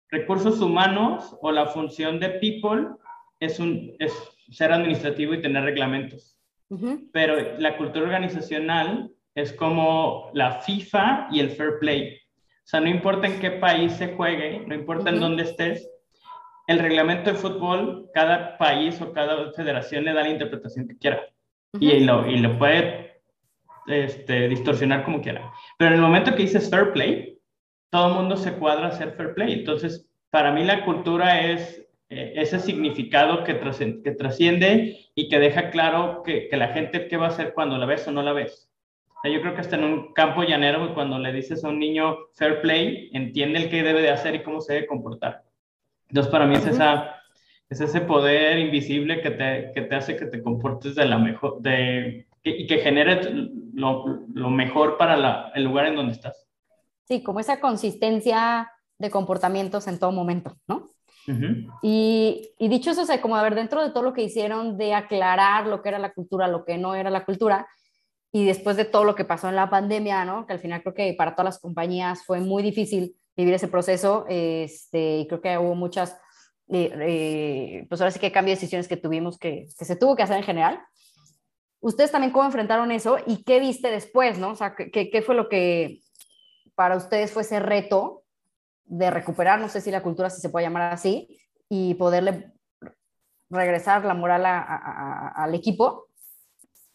recursos 0.09 0.61
humanos 0.61 1.35
o 1.41 1.51
la 1.51 1.67
función 1.67 2.19
de 2.19 2.29
people 2.29 2.87
es, 3.39 3.59
un, 3.59 3.93
es 3.99 4.13
ser 4.51 4.71
administrativo 4.71 5.33
y 5.33 5.41
tener 5.41 5.63
reglamentos. 5.63 6.39
Pero 7.13 7.57
la 7.59 7.77
cultura 7.77 8.05
organizacional 8.05 9.09
es 9.33 9.53
como 9.53 10.29
la 10.33 10.59
FIFA 10.61 11.29
y 11.31 11.39
el 11.39 11.51
fair 11.51 11.79
play. 11.79 12.17
O 12.17 12.69
sea, 12.69 12.81
no 12.81 12.89
importa 12.89 13.27
en 13.27 13.39
qué 13.39 13.51
país 13.51 13.93
se 13.93 14.13
juegue, 14.15 14.65
no 14.67 14.75
importa 14.75 15.09
en 15.09 15.21
dónde 15.21 15.43
estés, 15.43 15.89
el 16.67 16.79
reglamento 16.79 17.31
de 17.31 17.37
fútbol, 17.37 18.09
cada 18.13 18.57
país 18.57 19.01
o 19.01 19.13
cada 19.13 19.53
federación 19.53 20.03
le 20.03 20.13
da 20.13 20.23
la 20.23 20.29
interpretación 20.29 20.87
que 20.87 20.97
quiera. 20.97 21.21
y, 21.79 22.01
lo, 22.01 22.27
y 22.27 22.37
lo 22.39 22.57
puede 22.57 23.21
este, 23.87 24.49
distorsionar 24.49 25.03
como 25.03 25.21
quiera. 25.21 25.51
Pero 25.77 25.89
en 25.91 25.95
el 25.95 26.01
momento 26.01 26.35
que 26.35 26.43
dices 26.43 26.69
fair 26.69 26.91
play, 26.91 27.26
todo 27.89 28.09
el 28.09 28.13
mundo 28.15 28.37
se 28.37 28.53
cuadra 28.53 28.87
a 28.87 28.89
hacer 28.89 29.13
fair 29.13 29.33
play. 29.33 29.53
Entonces, 29.53 30.09
para 30.29 30.51
mí 30.51 30.63
la 30.63 30.83
cultura 30.83 31.41
es 31.41 31.87
eh, 32.09 32.33
ese 32.35 32.59
significado 32.59 33.43
que, 33.43 33.59
que 34.03 34.11
trasciende 34.11 34.97
y 35.13 35.29
que 35.29 35.39
deja 35.39 35.69
claro 35.69 36.23
que, 36.23 36.47
que, 36.47 36.57
la 36.57 36.69
gente 36.69 37.07
qué 37.07 37.17
va 37.17 37.25
a 37.25 37.29
hacer 37.29 37.53
cuando 37.53 37.77
la 37.77 37.85
ves 37.85 38.07
o 38.07 38.11
no 38.11 38.21
la 38.21 38.33
ves. 38.33 38.69
yo 39.23 39.41
creo 39.41 39.53
que 39.53 39.61
hasta 39.61 39.75
en 39.75 39.83
un 39.83 40.13
campo 40.13 40.43
llanero, 40.43 40.93
cuando 40.93 41.19
le 41.19 41.33
dices 41.33 41.63
a 41.63 41.69
un 41.69 41.79
niño 41.79 42.17
fair 42.33 42.61
play, 42.61 43.09
entiende 43.13 43.59
el 43.59 43.69
qué 43.69 43.83
debe 43.83 44.01
de 44.01 44.11
hacer 44.11 44.35
y 44.35 44.43
cómo 44.43 44.61
se 44.61 44.73
debe 44.73 44.87
comportar. 44.87 45.43
Entonces, 46.09 46.31
para 46.31 46.45
mí 46.45 46.55
es, 46.55 46.65
esa, 46.65 47.21
es 47.69 47.81
ese 47.81 48.01
poder 48.01 48.57
invisible 48.59 49.21
que 49.21 49.31
te, 49.31 49.71
que 49.73 49.81
te 49.81 49.95
hace 49.95 50.15
que 50.15 50.27
te 50.27 50.41
comportes 50.41 50.95
de 50.95 51.05
la 51.05 51.17
mejor, 51.17 51.61
de, 51.61 52.27
y 52.43 52.67
que 52.67 52.77
genere 52.77 53.19
lo, 53.73 54.25
lo 54.33 54.49
mejor 54.49 54.97
para 54.97 55.17
la, 55.17 55.51
el 55.55 55.65
lugar 55.65 55.87
en 55.87 55.95
donde 55.95 56.13
estás. 56.13 56.46
Sí, 57.07 57.23
como 57.23 57.39
esa 57.39 57.59
consistencia 57.59 58.71
de 58.97 59.09
comportamientos 59.09 59.87
en 59.87 59.99
todo 59.99 60.11
momento, 60.11 60.57
¿no? 60.67 60.89
y, 61.81 62.51
y, 62.57 62.67
dicho 62.69 62.91
eso, 62.91 63.01
o 63.01 63.05
sea, 63.05 63.21
como 63.21 63.35
a 63.35 63.43
ver, 63.43 63.53
dentro 63.53 63.83
de 63.83 63.89
todo 63.89 64.01
lo 64.01 64.13
que 64.13 64.23
hicieron 64.23 64.77
de 64.77 64.93
aclarar 64.93 65.67
lo 65.67 65.81
que 65.81 65.89
era 65.89 65.99
la 65.99 66.13
cultura, 66.13 66.47
lo 66.47 66.63
que 66.63 66.77
no 66.77 66.95
era 66.95 67.09
la 67.09 67.25
cultura, 67.25 67.67
y 68.31 68.45
después 68.45 68.77
de 68.77 68.85
todo 68.85 69.03
lo 69.03 69.15
que 69.15 69.25
pasó 69.25 69.49
en 69.49 69.55
la 69.55 69.69
pandemia, 69.69 70.25
¿no? 70.25 70.45
Que 70.45 70.53
al 70.53 70.59
final 70.59 70.81
creo 70.81 70.93
que 70.93 71.13
para 71.13 71.31
todas 71.31 71.45
las 71.45 71.59
compañías 71.59 72.23
fue 72.25 72.39
muy 72.39 72.61
difícil 72.61 73.15
vivir 73.35 73.53
ese 73.53 73.67
proceso. 73.67 74.25
Este, 74.27 75.19
y 75.19 75.27
creo 75.27 75.41
que 75.41 75.57
hubo 75.57 75.75
muchas, 75.75 76.17
eh, 76.69 76.91
eh, 77.01 77.85
pues 77.89 78.01
ahora 78.01 78.11
sí 78.11 78.19
que 78.19 78.31
cambio 78.31 78.51
de 78.51 78.57
decisiones 78.57 78.87
que 78.87 78.97
tuvimos 78.97 79.37
que, 79.37 79.67
que, 79.77 79.85
se 79.85 79.95
tuvo 79.95 80.15
que 80.15 80.23
hacer 80.23 80.37
en 80.37 80.43
general. 80.43 80.79
¿Ustedes 81.79 82.11
también 82.11 82.33
cómo 82.33 82.45
enfrentaron 82.45 82.91
eso 82.91 83.17
y 83.25 83.43
qué 83.43 83.59
viste 83.59 83.89
después, 83.89 84.37
no? 84.37 84.51
O 84.51 84.55
sea, 84.55 84.75
¿qué, 84.75 85.09
qué 85.09 85.21
fue 85.21 85.35
lo 85.35 85.47
que 85.47 86.01
para 86.77 86.95
ustedes 86.95 87.31
fue 87.31 87.41
ese 87.41 87.59
reto 87.59 88.21
de 88.85 89.09
recuperar, 89.09 89.59
no 89.59 89.67
sé 89.67 89.81
si 89.81 89.89
la 89.89 90.03
cultura, 90.03 90.29
si 90.29 90.39
se 90.39 90.49
puede 90.49 90.67
llamar 90.67 90.93
así, 90.93 91.27
y 91.67 91.95
poderle 91.95 92.53
regresar 93.49 94.05
la 94.05 94.13
moral 94.13 94.43
al 94.45 95.55
equipo 95.55 96.05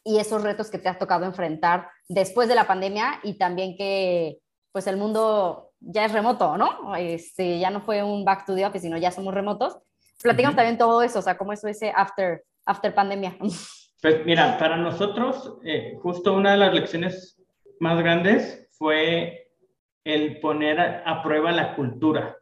y 0.04 0.18
esos 0.18 0.42
retos 0.44 0.70
que 0.70 0.78
te 0.78 0.88
has 0.88 1.00
tocado 1.00 1.24
enfrentar 1.24 1.88
después 2.08 2.48
de 2.48 2.54
la 2.54 2.68
pandemia 2.68 3.18
y 3.24 3.34
también 3.34 3.76
que 3.76 4.38
pues 4.70 4.86
el 4.86 4.96
mundo 4.96 5.72
ya 5.80 6.04
es 6.04 6.12
remoto, 6.12 6.56
¿no? 6.56 6.94
Este, 6.94 7.58
ya 7.58 7.70
no 7.70 7.80
fue 7.80 8.04
un 8.04 8.24
back 8.24 8.46
to 8.46 8.54
the 8.54 8.64
office, 8.64 8.84
sino 8.84 8.96
ya 8.98 9.10
somos 9.10 9.34
remotos. 9.34 9.78
Platícanos 10.22 10.54
también 10.54 10.78
todo 10.78 11.02
eso, 11.02 11.18
o 11.18 11.22
sea, 11.22 11.36
cómo 11.36 11.52
es 11.52 11.64
ese 11.64 11.92
after, 11.94 12.44
after 12.64 12.94
pandemia. 12.94 13.36
Pues 14.00 14.26
mira, 14.26 14.58
para 14.58 14.76
nosotros, 14.76 15.58
eh, 15.64 15.96
justo 16.02 16.34
una 16.34 16.50
de 16.50 16.56
las 16.56 16.74
lecciones 16.74 17.40
más 17.78 17.96
grandes 18.00 18.68
fue 18.72 19.41
el 20.04 20.40
poner 20.40 20.80
a, 20.80 21.22
prueba 21.22 21.52
la 21.52 21.74
cultura, 21.74 22.36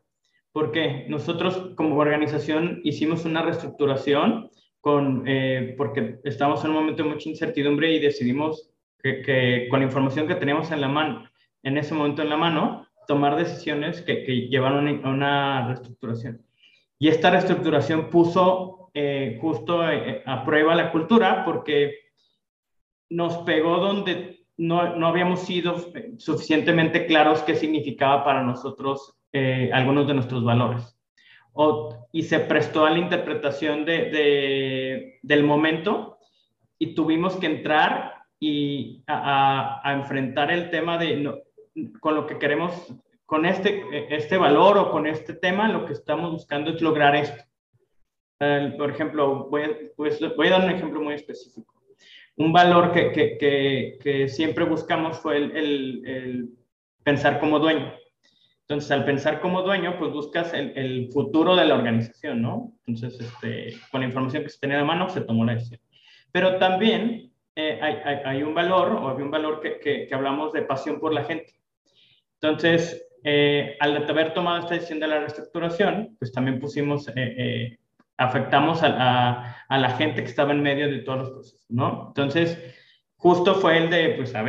porque 0.53 1.07
nosotros 1.09 1.73
como 1.77 1.97
organización 1.97 2.81
hicimos 2.85 3.25
una 3.25 3.43
reestructuración 3.43 4.51
con, 4.81 5.25
eh, 5.27 5.75
porque 5.77 6.21
estábamos 6.25 6.65
en 6.65 6.71
un 6.71 6.77
momento 6.77 7.03
de 7.03 7.11
mucha 7.11 7.29
incertidumbre 7.29 7.93
y 7.93 7.99
decidimos 7.99 8.71
que, 9.03 9.67
con 9.71 9.81
la 9.81 9.87
información 9.87 10.27
que 10.27 10.35
teníamos 10.35 10.71
en 10.71 10.81
la 10.81 10.89
mano, 10.89 11.29
en 11.63 11.79
ese 11.79 11.95
momento 11.95 12.23
en 12.23 12.31
la 12.31 12.37
mano, 12.37 12.87
tomar 13.07 13.37
decisiones 13.37 14.03
que, 14.03 14.25
que 14.25 14.49
llevaron 14.49 15.05
a 15.05 15.09
una 15.09 15.67
reestructuración. 15.69 16.45
Y 16.99 17.09
esta 17.09 17.31
reestructuración 17.31 18.11
puso 18.11 18.81
eh, 18.93 19.39
justo 19.41 19.89
eh, 19.89 20.23
a 20.27 20.45
prueba 20.45 20.75
la 20.75 20.91
cultura 20.91 21.45
porque 21.45 21.95
nos 23.09 23.39
pegó 23.39 23.77
donde 23.77 24.40
no, 24.61 24.95
no 24.95 25.07
habíamos 25.07 25.41
sido 25.41 25.75
suficientemente 26.19 27.07
claros 27.07 27.43
qué 27.43 27.55
significaba 27.55 28.23
para 28.25 28.43
nosotros 28.43 29.17
eh, 29.33 29.71
algunos 29.73 30.07
de 30.07 30.13
nuestros 30.13 30.45
valores. 30.45 30.99
Y 32.13 32.23
se 32.25 32.41
prestó 32.41 32.85
a 32.85 32.91
la 32.91 32.99
interpretación 32.99 33.87
de, 33.87 34.11
de, 34.11 35.19
del 35.23 35.45
momento 35.45 36.19
y 36.79 36.95
tuvimos 36.95 37.37
que 37.37 37.47
entrar 37.47 38.15
y 38.39 39.03
a, 39.07 39.81
enfrentar 39.95 40.51
el 40.51 40.71
tema 40.71 40.99
de 40.99 41.43
con 42.01 42.15
lo 42.15 42.27
que 42.27 42.39
queremos, 42.39 42.95
con 43.25 43.47
este, 43.47 44.15
este 44.15 44.37
valor 44.37 44.77
o 44.77 44.91
con 44.91 45.07
este 45.07 45.35
tema, 45.35 45.69
lo 45.69 45.87
que 45.87 45.95
estamos 45.95 46.33
buscando 46.33 46.71
es 46.71 46.83
lograr 46.83 47.17
esto. 47.17 47.43
por 48.77 48.91
ejemplo, 48.91 49.49
pues, 49.51 50.21
voy 50.37 50.49
a 50.49 50.51
dar 50.51 50.65
un 50.65 50.71
ejemplo 50.71 51.01
muy 51.01 51.15
específico. 51.15 51.80
Un 52.41 52.55
valor 52.55 52.93
que, 52.93 53.13
que, 53.13 53.99
que, 54.03 54.29
siempre 54.29 54.65
buscamos 54.65 55.19
fue 55.19 55.37
el, 55.37 56.07
el, 56.07 56.49
pensar 57.05 57.39
como 57.39 57.59
dueño. 57.59 57.93
Entonces, 58.63 58.91
al 58.93 59.05
pensar 59.05 59.43
como 59.43 59.61
dueño, 59.61 59.99
pues 59.99 60.11
buscas 60.11 60.55
el, 60.55 61.11
futuro 61.13 61.55
de 61.55 61.67
la 61.67 61.75
organización, 61.75 62.41
¿no? 62.41 62.73
Entonces, 62.87 63.21
este, 63.21 63.79
con 63.91 64.01
la 64.01 64.07
información 64.07 64.43
que 64.43 64.49
se 64.49 64.59
tenía 64.59 64.79
de 64.79 64.85
mano, 64.85 65.11
se 65.11 65.21
tomó 65.21 65.45
la 65.45 65.53
decisión. 65.53 65.83
Pero 66.33 66.57
también 66.57 67.31
eh, 67.57 67.79
hay, 67.83 68.21
hay, 68.25 68.43
un 68.43 68.55
valor, 68.55 68.93
o 68.93 69.09
había 69.09 69.27
un 69.27 69.31
valor 69.31 69.61
que, 69.61 69.79
que, 69.79 70.15
hablamos 70.15 70.55
de 70.55 70.63
pasión 70.63 70.99
por 70.99 71.13
la 71.13 71.25
gente. 71.25 71.53
Entonces, 72.41 73.07
eh, 73.23 73.77
al 73.81 74.09
haber 74.09 74.33
tomado 74.33 74.61
esta 74.61 74.77
decisión 74.77 74.99
de 74.99 75.09
la 75.09 75.21
reestructuración, 75.21 76.17
pues 76.19 76.33
también 76.33 76.59
pusimos, 76.59 77.07
eh, 77.09 77.13
eh, 77.17 77.79
afectamos 78.21 78.83
a, 78.83 79.57
la 79.69 79.91
gente 79.91 80.23
que 80.23 80.29
estaba 80.29 80.53
en 80.53 80.63
medio 80.63 80.91
de 80.91 80.99
todos 80.99 81.19
los 81.19 81.31
procesos, 81.31 81.67
¿no? 81.71 82.09
Entonces, 82.09 82.59
justo 83.17 83.55
fue 83.55 83.79
el 83.79 83.89
de, 83.89 84.11
pues, 84.11 84.35
a 84.35 84.45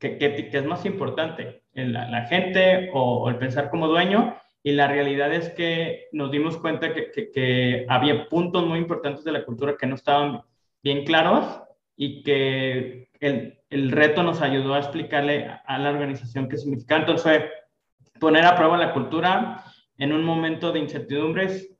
¿qué, 0.00 0.50
es 0.52 0.64
más 0.64 0.84
importante? 0.84 1.62
La, 1.72 2.26
gente 2.26 2.90
o, 2.92 3.28
el 3.28 3.36
pensar 3.36 3.70
como 3.70 3.86
dueño? 3.86 4.36
Y 4.62 4.72
la 4.72 4.88
realidad 4.88 5.32
es 5.32 5.50
que 5.50 6.06
nos 6.10 6.32
dimos 6.32 6.56
cuenta 6.56 6.92
que, 6.92 7.86
había 7.88 8.28
puntos 8.28 8.66
muy 8.66 8.78
importantes 8.80 9.24
de 9.24 9.32
la 9.32 9.44
cultura 9.44 9.76
que 9.78 9.86
no 9.86 9.94
estaban 9.94 10.42
bien 10.82 11.04
claros 11.04 11.60
y 11.96 12.24
que 12.24 13.08
el, 13.20 13.60
el, 13.70 13.92
reto 13.92 14.24
nos 14.24 14.42
ayudó 14.42 14.74
a 14.74 14.78
explicarle 14.78 15.48
a 15.64 15.78
la 15.78 15.90
organización 15.90 16.48
qué 16.48 16.56
significa. 16.56 16.96
Entonces 16.96 17.22
fue 17.22 17.50
poner 18.18 18.44
a 18.44 18.56
prueba 18.56 18.76
la 18.76 18.92
cultura 18.92 19.62
en 19.96 20.12
un 20.12 20.24
momento 20.24 20.72
de 20.72 20.80
incertidumbres. 20.80 21.75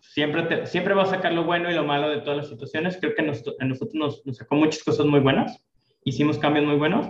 Siempre, 0.00 0.66
siempre 0.66 0.94
va 0.94 1.02
a 1.02 1.06
sacar 1.06 1.32
lo 1.32 1.44
bueno 1.44 1.70
y 1.70 1.74
lo 1.74 1.84
malo 1.84 2.08
de 2.08 2.20
todas 2.20 2.38
las 2.38 2.48
situaciones. 2.48 2.96
Creo 2.98 3.14
que 3.14 3.22
nos, 3.22 3.44
a 3.58 3.64
nosotros 3.64 3.94
nos, 3.94 4.26
nos, 4.26 4.36
sacó 4.36 4.56
muchas 4.56 4.82
cosas 4.82 5.06
muy 5.06 5.20
buenas, 5.20 5.62
hicimos 6.04 6.38
cambios 6.38 6.66
muy 6.66 6.76
buenos, 6.76 7.06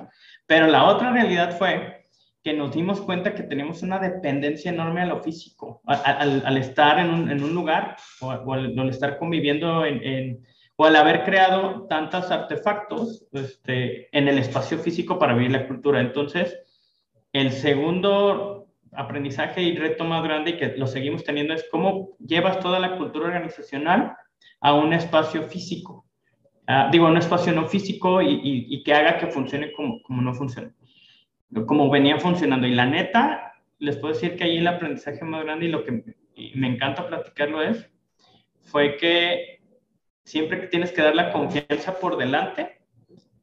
pero 0.47 0.66
la 0.66 0.85
otra 0.85 1.12
realidad 1.12 1.57
fue 1.57 2.07
que 2.42 2.52
nos 2.52 2.75
dimos 2.75 3.00
cuenta 3.00 3.35
que 3.35 3.42
tenemos 3.42 3.83
una 3.83 3.99
dependencia 3.99 4.71
enorme 4.71 5.02
a 5.02 5.07
lo 5.07 5.23
físico, 5.23 5.83
al, 5.85 6.57
estar 6.57 6.99
en 6.99 7.11
un, 7.11 7.54
lugar 7.54 7.97
o, 8.21 8.52
al, 8.52 8.88
estar 8.88 9.18
conviviendo 9.18 9.85
en, 9.85 10.02
en 10.04 10.47
o 10.80 10.87
al 10.87 10.95
haber 10.95 11.25
creado 11.25 11.87
tantos 11.88 12.30
artefactos 12.30 13.26
este, 13.33 14.16
en 14.16 14.28
el 14.28 14.38
espacio 14.38 14.78
físico 14.78 15.18
para 15.18 15.35
vivir 15.35 15.50
la 15.50 15.66
cultura. 15.66 16.00
Entonces, 16.00 16.57
el 17.33 17.50
segundo 17.50 18.67
aprendizaje 18.92 19.62
y 19.62 19.76
reto 19.76 20.04
más 20.04 20.23
grande 20.23 20.50
y 20.50 20.57
que 20.57 20.76
lo 20.76 20.87
seguimos 20.87 21.25
teniendo 21.25 21.54
es 21.54 21.66
cómo 21.71 22.16
llevas 22.18 22.61
toda 22.61 22.78
la 22.78 22.97
cultura 22.97 23.26
organizacional 23.26 24.16
a 24.61 24.75
un 24.75 24.92
espacio 24.92 25.42
físico. 25.45 26.07
Uh, 26.68 26.90
digo, 26.90 27.07
a 27.07 27.11
un 27.11 27.16
espacio 27.16 27.52
no 27.52 27.66
físico 27.66 28.21
y, 28.21 28.28
y, 28.28 28.66
y, 28.68 28.83
que 28.83 28.92
haga 28.92 29.16
que 29.16 29.28
funcione 29.28 29.73
como, 29.73 30.02
como 30.02 30.21
no 30.21 30.35
funciona, 30.35 30.71
como 31.66 31.88
venía 31.88 32.18
funcionando. 32.18 32.66
Y 32.66 32.75
la 32.75 32.85
neta, 32.85 33.54
les 33.78 33.97
puedo 33.97 34.12
decir 34.12 34.37
que 34.37 34.45
ahí 34.45 34.59
el 34.59 34.66
aprendizaje 34.66 35.25
más 35.25 35.45
grande 35.45 35.66
y 35.66 35.71
lo 35.71 35.85
que 35.85 36.04
me 36.54 36.68
encanta 36.68 37.07
platicarlo 37.07 37.62
es, 37.62 37.90
fue 38.61 38.97
que 38.99 39.61
siempre 40.25 40.61
que 40.61 40.66
tienes 40.66 40.92
que 40.92 41.02
dar 41.02 41.14
la 41.14 41.33
confianza 41.33 41.99
por 41.99 42.18
delante 42.18 42.83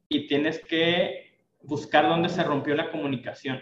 y 0.08 0.28
tienes 0.28 0.64
que 0.64 1.34
buscar 1.62 2.08
dónde 2.08 2.28
se 2.28 2.44
rompió 2.44 2.76
la 2.76 2.90
comunicación. 2.90 3.60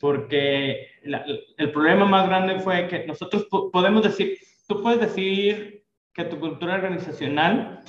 Porque 0.00 0.88
el 1.02 1.70
problema 1.72 2.06
más 2.06 2.26
grande 2.26 2.58
fue 2.58 2.88
que 2.88 3.06
nosotros 3.06 3.46
podemos 3.70 4.02
decir, 4.02 4.38
tú 4.66 4.82
puedes 4.82 5.00
decir 5.00 5.84
que 6.14 6.24
tu 6.24 6.40
cultura 6.40 6.74
organizacional 6.74 7.80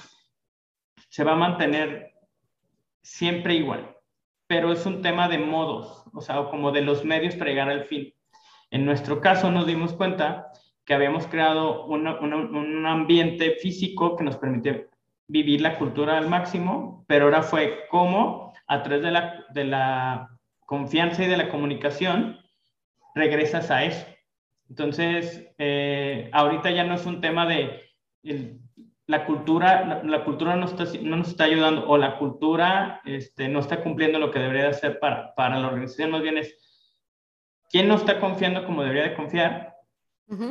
se 1.10 1.24
va 1.24 1.32
a 1.32 1.38
mantener 1.38 2.14
siempre 3.02 3.56
igual, 3.56 3.96
pero 4.46 4.72
es 4.72 4.86
un 4.86 5.02
tema 5.02 5.28
de 5.30 5.40
modos, 5.40 6.04
o 6.14 6.22
sea, 6.22 6.46
como 6.50 6.72
de 6.72 6.82
los 6.82 7.04
medios 7.06 7.36
para 7.36 7.50
llegar 7.50 7.70
al 7.70 7.86
fin. 7.86 8.14
En 8.70 8.86
nuestro 8.86 9.22
caso 9.22 9.50
nos 9.50 9.66
dimos 9.66 9.94
cuenta 9.94 10.52
que 10.86 10.94
habíamos 10.94 11.28
creado 11.28 11.86
un 11.86 12.86
ambiente 12.86 13.52
físico 13.62 14.16
que 14.16 14.24
nos 14.24 14.38
permite 14.38 14.90
vivir 15.28 15.62
la 15.62 15.78
cultura 15.78 16.18
al 16.18 16.28
máximo, 16.28 17.06
pero 17.08 17.26
ahora 17.26 17.42
fue 17.42 17.88
cómo 17.90 18.54
a 18.68 18.84
través 18.84 19.04
de 19.04 19.12
la, 19.12 19.46
de 19.54 19.64
la 19.64 20.31
confianza 20.72 21.22
y 21.22 21.28
de 21.28 21.36
la 21.36 21.50
comunicación 21.50 22.40
regresas 23.14 23.70
a 23.72 23.84
eso. 23.84 24.06
Entonces, 24.70 25.50
eh, 25.58 26.30
ahorita 26.32 26.72
ya 26.72 26.86
no 26.86 26.96
es 26.96 27.06
un 27.06 27.20
tema 27.20 27.46
de 27.46 27.92
la 29.06 29.26
cultura, 29.26 30.02
la, 30.06 30.24
cultura 30.24 30.56
no, 30.56 30.68
está, 30.68 30.86
no, 31.02 31.18
nos 31.18 31.28
está 31.28 31.44
ayudando 31.44 31.90
o 31.90 31.98
la 31.98 32.18
cultura 32.18 33.02
este, 33.04 33.50
no 33.50 33.60
está 33.60 33.84
cumpliendo 33.84 34.18
lo 34.18 34.32
que 34.32 34.40
debería 34.40 34.64
de 34.64 34.70
hacer 34.70 34.98
para, 34.98 35.36
para 35.36 35.60
la 35.60 35.68
organización, 35.68 36.12
más 36.12 36.22
bien 36.22 36.38
es 36.38 36.56
quién 37.70 37.90
no 37.90 37.96
está 37.96 38.22
confiando 38.22 38.66
como 38.66 38.84
debería 38.84 39.10
de 39.10 39.16
confiar 39.16 39.76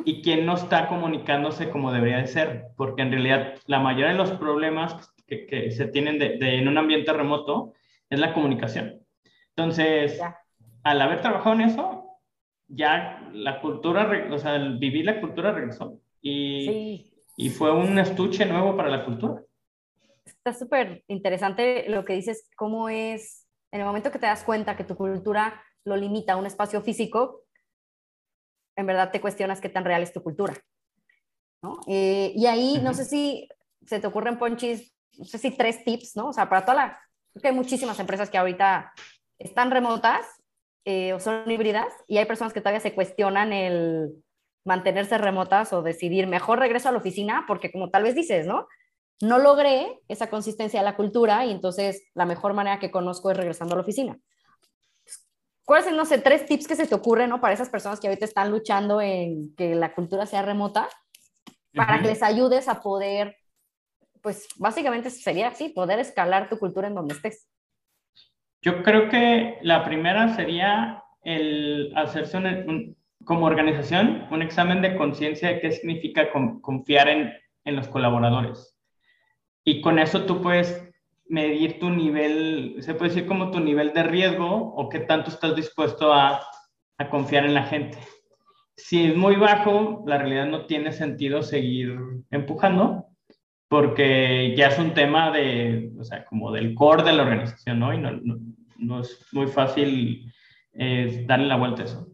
y 0.04 0.20
quién 0.20 0.44
no 0.44 0.52
está 0.52 0.86
comunicándose 0.88 1.70
como 1.70 1.92
debería 1.92 2.18
de 2.18 2.26
ser, 2.26 2.66
porque 2.76 3.00
en 3.00 3.10
realidad 3.10 3.54
la 3.64 3.80
mayoría 3.80 4.08
de 4.08 4.18
los 4.18 4.32
problemas 4.32 5.14
que, 5.26 5.46
que 5.46 5.70
se 5.70 5.86
tienen 5.86 6.18
de, 6.18 6.36
en 6.58 6.68
un 6.68 6.76
ambiente 6.76 7.10
remoto 7.10 7.72
es 8.10 8.20
la 8.20 8.34
comunicación. 8.34 8.99
Entonces, 9.60 10.18
al 10.82 11.02
haber 11.02 11.20
trabajado 11.20 11.54
en 11.54 11.60
eso, 11.62 12.18
ya 12.66 13.28
la 13.32 13.60
cultura, 13.60 14.10
o 14.32 14.38
sea, 14.38 14.56
el 14.56 14.78
vivir 14.78 15.04
la 15.04 15.20
cultura 15.20 15.52
regresó. 15.52 16.00
Y, 16.22 17.12
y 17.36 17.50
fue 17.50 17.72
un 17.72 17.98
estuche 17.98 18.46
nuevo 18.46 18.74
para 18.76 18.88
la 18.88 19.04
cultura. 19.04 19.42
Está 20.24 20.54
súper 20.54 21.04
interesante 21.08 21.86
lo 21.88 22.06
que 22.06 22.14
dices, 22.14 22.48
cómo 22.56 22.88
es, 22.88 23.46
en 23.70 23.80
el 23.80 23.86
momento 23.86 24.10
que 24.10 24.18
te 24.18 24.26
das 24.26 24.44
cuenta 24.44 24.76
que 24.76 24.84
tu 24.84 24.96
cultura 24.96 25.62
lo 25.84 25.96
limita 25.96 26.34
a 26.34 26.36
un 26.36 26.46
espacio 26.46 26.80
físico, 26.80 27.44
en 28.76 28.86
verdad 28.86 29.10
te 29.10 29.20
cuestionas 29.20 29.60
qué 29.60 29.68
tan 29.68 29.84
real 29.84 30.02
es 30.02 30.12
tu 30.12 30.22
cultura. 30.22 30.54
¿no? 31.62 31.80
Eh, 31.86 32.32
y 32.34 32.46
ahí, 32.46 32.80
no 32.82 32.94
sé 32.94 33.04
si 33.04 33.46
se 33.84 34.00
te 34.00 34.06
ocurren, 34.06 34.38
Ponchis, 34.38 34.94
no 35.18 35.26
sé 35.26 35.36
si 35.36 35.50
tres 35.50 35.84
tips, 35.84 36.16
¿no? 36.16 36.28
O 36.28 36.32
sea, 36.32 36.48
para 36.48 36.64
toda 36.64 36.74
la... 36.74 37.00
Creo 37.32 37.42
que 37.42 37.48
hay 37.48 37.54
muchísimas 37.54 38.00
empresas 38.00 38.30
que 38.30 38.38
ahorita 38.38 38.92
están 39.40 39.70
remotas 39.70 40.24
eh, 40.84 41.12
o 41.12 41.18
son 41.20 41.50
híbridas 41.50 41.92
y 42.06 42.18
hay 42.18 42.26
personas 42.26 42.52
que 42.52 42.60
todavía 42.60 42.80
se 42.80 42.94
cuestionan 42.94 43.52
el 43.52 44.12
mantenerse 44.64 45.18
remotas 45.18 45.72
o 45.72 45.82
decidir 45.82 46.26
mejor 46.26 46.58
regreso 46.58 46.88
a 46.88 46.92
la 46.92 46.98
oficina 46.98 47.44
porque 47.48 47.72
como 47.72 47.90
tal 47.90 48.04
vez 48.04 48.14
dices, 48.14 48.46
¿no? 48.46 48.68
No 49.20 49.38
logré 49.38 50.00
esa 50.08 50.30
consistencia 50.30 50.80
de 50.80 50.84
la 50.84 50.96
cultura 50.96 51.44
y 51.44 51.50
entonces 51.50 52.02
la 52.14 52.26
mejor 52.26 52.54
manera 52.54 52.78
que 52.78 52.90
conozco 52.90 53.30
es 53.30 53.36
regresando 53.36 53.74
a 53.74 53.78
la 53.78 53.82
oficina. 53.82 54.18
¿Cuáles 55.64 55.86
son, 55.86 55.96
no 55.96 56.04
sé, 56.04 56.18
tres 56.18 56.46
tips 56.46 56.66
que 56.66 56.76
se 56.76 56.86
te 56.86 56.94
ocurren, 56.94 57.30
¿no? 57.30 57.40
Para 57.40 57.54
esas 57.54 57.68
personas 57.68 58.00
que 58.00 58.08
ahorita 58.08 58.24
están 58.24 58.50
luchando 58.50 59.00
en 59.00 59.54
que 59.56 59.74
la 59.74 59.94
cultura 59.94 60.26
sea 60.26 60.42
remota, 60.42 60.88
para 61.74 62.00
que 62.00 62.08
les 62.08 62.22
ayudes 62.22 62.66
a 62.68 62.80
poder, 62.80 63.36
pues 64.20 64.48
básicamente 64.56 65.10
sería 65.10 65.48
así, 65.48 65.68
poder 65.68 66.00
escalar 66.00 66.48
tu 66.48 66.58
cultura 66.58 66.88
en 66.88 66.94
donde 66.94 67.14
estés. 67.14 67.49
Yo 68.62 68.82
creo 68.82 69.08
que 69.08 69.58
la 69.62 69.84
primera 69.84 70.34
sería 70.34 71.02
el 71.22 71.92
hacerse 71.96 72.38
como 73.24 73.46
organización 73.46 74.26
un 74.30 74.42
examen 74.42 74.82
de 74.82 74.96
conciencia 74.96 75.48
de 75.48 75.60
qué 75.60 75.72
significa 75.72 76.30
confiar 76.60 77.08
en, 77.08 77.32
en, 77.64 77.76
los 77.76 77.88
colaboradores. 77.88 78.76
Y 79.64 79.80
con 79.80 79.98
eso 79.98 80.24
tú 80.24 80.42
puedes 80.42 80.86
medir 81.26 81.78
tu 81.78 81.90
nivel, 81.90 82.76
se 82.80 82.94
puede 82.94 83.10
decir 83.10 83.26
como 83.26 83.50
tu 83.50 83.60
nivel 83.60 83.92
de 83.92 84.02
riesgo 84.02 84.74
o 84.74 84.88
qué 84.88 85.00
tanto 85.00 85.30
estás 85.30 85.54
dispuesto 85.54 86.12
a, 86.12 86.42
a 86.98 87.08
confiar 87.08 87.44
en 87.44 87.54
la 87.54 87.64
gente. 87.64 87.98
Si 88.76 89.06
es 89.06 89.16
muy 89.16 89.36
bajo, 89.36 90.02
la 90.06 90.18
realidad 90.18 90.46
no 90.46 90.66
tiene 90.66 90.92
sentido 90.92 91.42
seguir 91.42 91.98
empujando 92.30 93.06
porque 93.70 94.52
ya 94.56 94.66
es 94.66 94.78
un 94.80 94.94
tema 94.94 95.30
de, 95.30 95.92
o 95.96 96.02
sea, 96.02 96.24
como 96.24 96.50
del 96.50 96.74
core 96.74 97.04
de 97.04 97.12
la 97.12 97.22
organización, 97.22 97.78
¿no? 97.78 97.94
Y 97.94 97.98
no, 97.98 98.10
no, 98.10 98.36
es 99.00 99.26
muy 99.32 99.46
fácil 99.46 100.32
eh, 100.72 101.24
darle 101.26 101.46
la 101.46 101.56
vuelta 101.56 101.82
a 101.82 101.84
eso. 101.84 102.06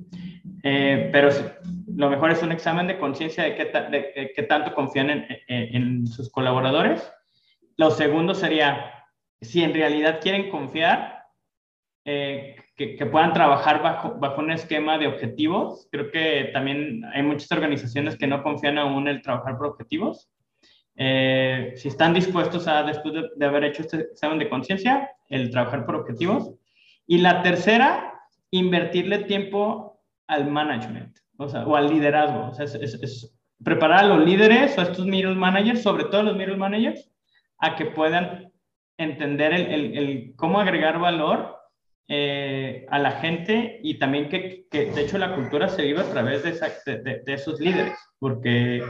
Eh, 0.63 1.11
pero 1.13 1.29
lo 1.95 2.11
mejor 2.11 2.31
es 2.31 2.43
un 2.43 2.53
examen 2.53 2.87
de 2.87 2.99
conciencia 2.99 3.45
de, 3.45 3.55
qué, 3.55 4.33
qué 4.35 4.43
tanto 4.43 4.75
confían 4.75 5.11
en, 5.11 5.27
en, 5.49 6.07
sus 6.07 6.31
colaboradores. 6.31 7.13
Lo 7.77 7.91
segundo 7.91 8.35
sería, 8.35 8.93
si 9.41 9.63
en 9.63 9.75
realidad 9.75 10.21
quieren 10.21 10.51
confiar, 10.51 11.25
eh, 12.05 12.57
que, 12.77 12.95
que, 12.97 13.07
puedan 13.07 13.33
trabajar 13.33 13.83
bajo, 13.83 14.15
bajo 14.19 14.41
un 14.41 14.53
esquema 14.53 14.97
de 14.99 15.09
objetivos. 15.09 15.89
Creo 15.91 16.11
que 16.11 16.51
también 16.53 17.05
hay 17.13 17.23
muchas 17.23 17.51
organizaciones 17.51 18.17
que 18.17 18.27
no 18.27 18.43
confían 18.43 18.79
aún 18.79 19.09
en 19.09 19.17
el 19.17 19.23
trabajar 19.23 19.57
por 19.57 19.67
objetivos. 19.67 20.31
Eh, 20.97 21.75
si 21.77 21.89
están 21.89 22.15
dispuestos 22.15 22.67
a, 22.67 22.83
después 22.83 23.15
de, 23.37 23.47
haber 23.47 23.65
hecho 23.65 23.83
este 23.83 23.99
examen 24.13 24.39
de 24.39 24.49
conciencia, 24.49 25.11
el 25.29 25.51
trabajar 25.51 25.85
por 25.85 25.97
objetivos. 25.97 26.53
Y 27.07 27.19
la 27.19 27.43
tercera, 27.43 28.15
invertirle 28.51 29.19
tiempo 29.21 30.01
al 30.27 30.51
management, 30.51 31.19
o, 31.37 31.49
sea, 31.49 31.67
o 31.67 31.77
al 31.77 31.89
liderazgo. 31.89 32.49
O 32.49 32.55
sea, 32.55 32.65
es, 32.65 33.39
preparar 33.63 34.05
a 34.05 34.07
los 34.07 34.25
líderes 34.25 34.77
o 34.77 34.81
a 34.81 34.85
estos 34.85 35.07
middle 35.07 35.35
managers, 35.35 35.83
sobre 35.83 36.05
todo 36.05 36.23
los 36.23 36.37
middle 36.37 36.57
managers, 36.57 37.11
a 37.59 37.77
que 37.77 37.87
puedan 37.87 38.53
entender 38.99 39.53
el, 39.53 39.97
el, 39.97 40.33
cómo 40.37 40.61
agregar 40.61 40.99
valor 40.99 41.57
eh, 42.09 42.87
a 42.91 42.99
la 42.99 43.13
gente 43.13 43.81
y 43.83 43.99
también 43.99 44.29
que, 44.29 44.67
que, 44.71 44.87
de 44.93 45.03
hecho 45.03 45.19
la 45.19 45.35
cultura 45.35 45.69
se 45.69 45.83
vive 45.83 46.01
a 46.01 46.11
través 46.11 46.43
de, 46.43 47.03
de, 47.03 47.23
de 47.25 47.33
esos 47.33 47.61
líderes, 47.61 47.99
porque 48.19 48.83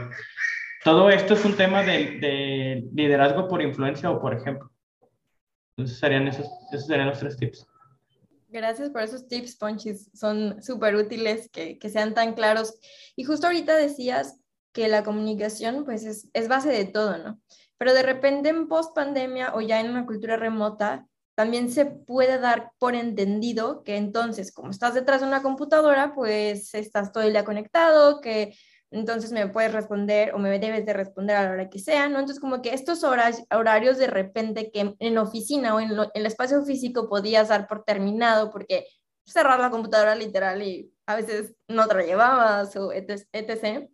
todo 0.83 1.09
esto 1.09 1.33
es 1.33 1.45
un 1.45 1.55
tema 1.55 1.83
de, 1.83 2.87
liderazgo 2.93 3.47
por 3.47 3.61
influencia 3.61 4.09
o 4.11 4.21
por 4.21 4.33
ejemplo. 4.33 4.71
Entonces 5.75 5.99
serían 5.99 6.27
esos, 6.27 6.47
esos 6.71 6.87
serían 6.87 7.07
los 7.07 7.19
tres 7.19 7.37
tips. 7.37 7.67
Gracias 8.49 8.89
por 8.89 9.01
esos 9.01 9.27
tips, 9.27 9.57
Ponchis. 9.57 10.09
Son 10.13 10.61
súper 10.63 10.95
útiles 10.95 11.49
que, 11.49 11.77
sean 11.89 12.13
tan 12.13 12.33
claros. 12.33 12.79
Y 13.15 13.23
justo 13.23 13.47
ahorita 13.47 13.75
decías 13.75 14.39
que 14.73 14.87
la 14.87 15.03
comunicación 15.03 15.85
pues 15.85 16.05
es, 16.05 16.29
es 16.33 16.47
base 16.47 16.69
de 16.69 16.85
todo, 16.85 17.17
¿no? 17.17 17.39
Pero 17.77 17.93
de 17.93 18.03
repente 18.03 18.49
en 18.49 18.67
post 18.67 18.95
pandemia 18.95 19.53
o 19.53 19.61
ya 19.61 19.79
en 19.79 19.89
una 19.89 20.05
cultura 20.05 20.37
remota, 20.37 21.07
también 21.35 21.69
se 21.69 21.85
puede 21.85 22.39
dar 22.39 22.71
por 22.79 22.95
entendido 22.95 23.83
que 23.83 23.95
entonces, 23.95 24.51
como 24.51 24.71
estás 24.71 24.95
detrás 24.95 25.21
de 25.21 25.27
una 25.27 25.43
computadora, 25.43 26.15
pues 26.15 26.73
estás 26.73 27.11
todo 27.11 27.23
el 27.23 27.31
día 27.31 27.45
conectado, 27.45 28.21
que 28.21 28.55
entonces 28.91 29.31
me 29.31 29.47
puedes 29.47 29.73
responder 29.73 30.33
o 30.33 30.39
me 30.39 30.59
debes 30.59 30.85
de 30.85 30.93
responder 30.93 31.35
a 31.35 31.43
la 31.43 31.51
hora 31.51 31.69
que 31.69 31.79
sea, 31.79 32.07
¿no? 32.07 32.19
Entonces 32.19 32.39
como 32.39 32.61
que 32.61 32.73
estos 32.73 33.03
horarios 33.03 33.97
de 33.97 34.07
repente 34.07 34.71
que 34.71 34.95
en 34.97 35.17
oficina 35.17 35.75
o 35.75 35.79
en, 35.79 35.91
el 36.13 36.25
espacio 36.25 36.63
físico 36.63 37.09
podías 37.09 37.49
dar 37.49 37.67
por 37.67 37.83
terminado 37.83 38.49
porque 38.49 38.87
cerrar 39.25 39.59
la 39.59 39.69
computadora 39.69 40.15
literal 40.15 40.61
y 40.63 40.91
a 41.05 41.15
veces 41.17 41.53
no 41.67 41.87
te 41.87 41.95
la 41.95 42.03
llevabas 42.03 42.75
o 42.77 42.93
etc. 42.93 43.89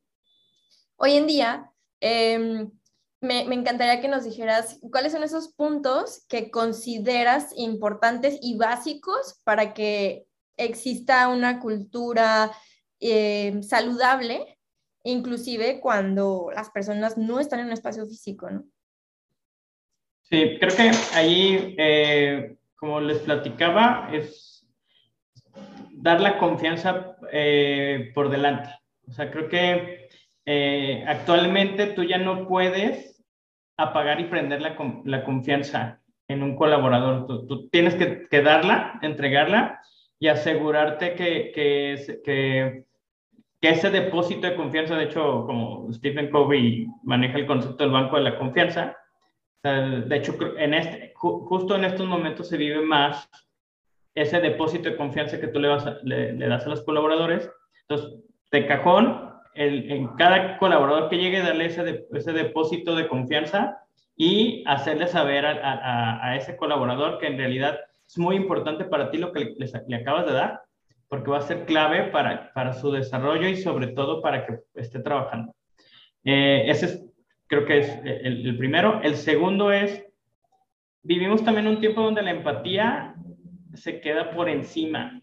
Hoy 0.97 1.13
en 1.13 1.27
día, 1.27 1.71
em, 1.99 2.71
me, 3.19 3.45
me, 3.45 3.55
encantaría 3.55 4.01
que 4.01 4.07
nos 4.07 4.25
dijeras 4.25 4.79
cuáles 4.91 5.13
son 5.13 5.23
esos 5.23 5.53
puntos 5.53 6.25
que 6.27 6.51
consideras 6.51 7.51
importantes 7.55 8.37
y 8.41 8.57
básicos 8.57 9.39
para 9.43 9.73
que 9.73 10.27
exista 10.57 11.29
una 11.29 11.59
cultura 11.59 12.51
eh, 12.99 13.59
saludable 13.63 14.52
inclusive 15.03 15.79
cuando 15.79 16.49
las 16.55 16.69
personas 16.69 17.17
no 17.17 17.39
están 17.39 17.59
en 17.59 17.67
un 17.67 17.73
espacio 17.73 18.05
físico, 18.05 18.49
¿no? 18.49 18.63
Sí, 20.21 20.57
creo 20.59 20.75
que 20.75 20.91
ahí, 21.13 21.75
eh, 21.77 22.55
como 22.75 22.99
les 23.01 23.19
platicaba, 23.19 24.09
es 24.11 24.65
dar 25.91 26.21
la 26.21 26.37
confianza 26.37 27.15
eh, 27.31 28.11
por 28.15 28.29
delante. 28.29 28.69
O 29.07 29.11
sea, 29.11 29.29
creo 29.29 29.49
que 29.49 30.09
eh, 30.45 31.03
actualmente 31.07 31.87
tú 31.87 32.03
ya 32.03 32.17
no 32.17 32.47
puedes 32.47 33.23
apagar 33.77 34.19
y 34.19 34.25
prender 34.25 34.61
la, 34.61 34.75
la 35.05 35.23
confianza 35.23 36.01
en 36.27 36.43
un 36.43 36.55
colaborador. 36.55 37.27
Tú, 37.27 37.45
tú 37.45 37.69
tienes 37.69 37.95
que, 37.95 38.27
que, 38.29 38.41
darla, 38.41 38.99
entregarla 39.01 39.81
y 40.19 40.27
asegurarte 40.29 41.15
que, 41.15 41.51
que, 41.53 42.21
que 42.23 42.85
que 43.63 43.69
ese 43.69 43.89
depósito 43.89 44.45
de 44.45 44.57
confianza, 44.57 44.97
de 44.97 45.05
hecho, 45.05 45.45
como 45.45 45.87
Stephen 45.93 46.29
Covey 46.29 46.85
maneja 47.01 47.37
el 47.37 47.47
concepto 47.47 47.81
del 47.81 47.93
banco 47.93 48.17
de 48.17 48.23
la 48.23 48.37
confianza, 48.37 48.97
de 49.63 50.17
hecho, 50.17 50.35
en 50.57 50.73
este, 50.73 51.13
justo 51.15 51.77
en 51.77 51.85
estos 51.85 52.05
momentos 52.05 52.49
se 52.49 52.57
vive 52.57 52.81
más 52.81 53.29
ese 54.15 54.41
depósito 54.41 54.89
de 54.89 54.97
confianza 54.97 55.39
que 55.39 55.47
tú 55.47 55.61
le, 55.61 55.69
das 55.69 56.65
a 56.65 56.69
los 56.69 56.81
colaboradores. 56.83 57.49
Entonces, 57.87 58.19
de 58.51 58.67
cajón, 58.67 59.31
en 59.55 60.09
cada 60.17 60.57
colaborador 60.57 61.07
que 61.07 61.19
llegue, 61.19 61.41
darle 61.41 61.67
ese, 61.67 62.33
depósito 62.33 62.97
de 62.97 63.07
confianza 63.07 63.77
y 64.17 64.65
hacerle 64.67 65.07
saber 65.07 65.45
a, 65.45 66.35
ese 66.35 66.57
colaborador 66.57 67.17
que 67.17 67.27
en 67.27 67.37
realidad 67.37 67.79
es 68.05 68.17
muy 68.17 68.35
importante 68.35 68.83
para 68.83 69.09
ti 69.09 69.19
lo 69.19 69.31
que 69.31 69.55
le, 69.55 69.95
acabas 69.95 70.25
de 70.25 70.33
dar, 70.33 70.63
porque 71.07 71.31
va 71.31 71.37
a 71.37 71.41
ser 71.41 71.65
clave 71.65 72.11
para, 72.11 72.51
para 72.53 72.73
su 72.73 72.91
desarrollo 72.91 73.47
y 73.47 73.57
sobre 73.57 73.87
todo 73.87 74.21
para 74.21 74.45
que 74.45 74.59
esté 74.75 74.99
trabajando. 74.99 75.53
Eh, 76.23 76.63
ese 76.67 76.85
es, 76.85 77.05
creo 77.47 77.65
que 77.65 77.79
es 77.79 77.99
el, 78.03 78.47
el 78.47 78.57
primero. 78.57 79.01
El 79.03 79.15
segundo 79.15 79.71
es, 79.71 80.05
vivimos 81.03 81.43
también 81.43 81.67
un 81.67 81.79
tiempo 81.79 82.01
donde 82.01 82.21
la 82.21 82.31
empatía 82.31 83.15
se 83.73 83.99
queda 83.99 84.31
por 84.31 84.49
encima. 84.49 85.21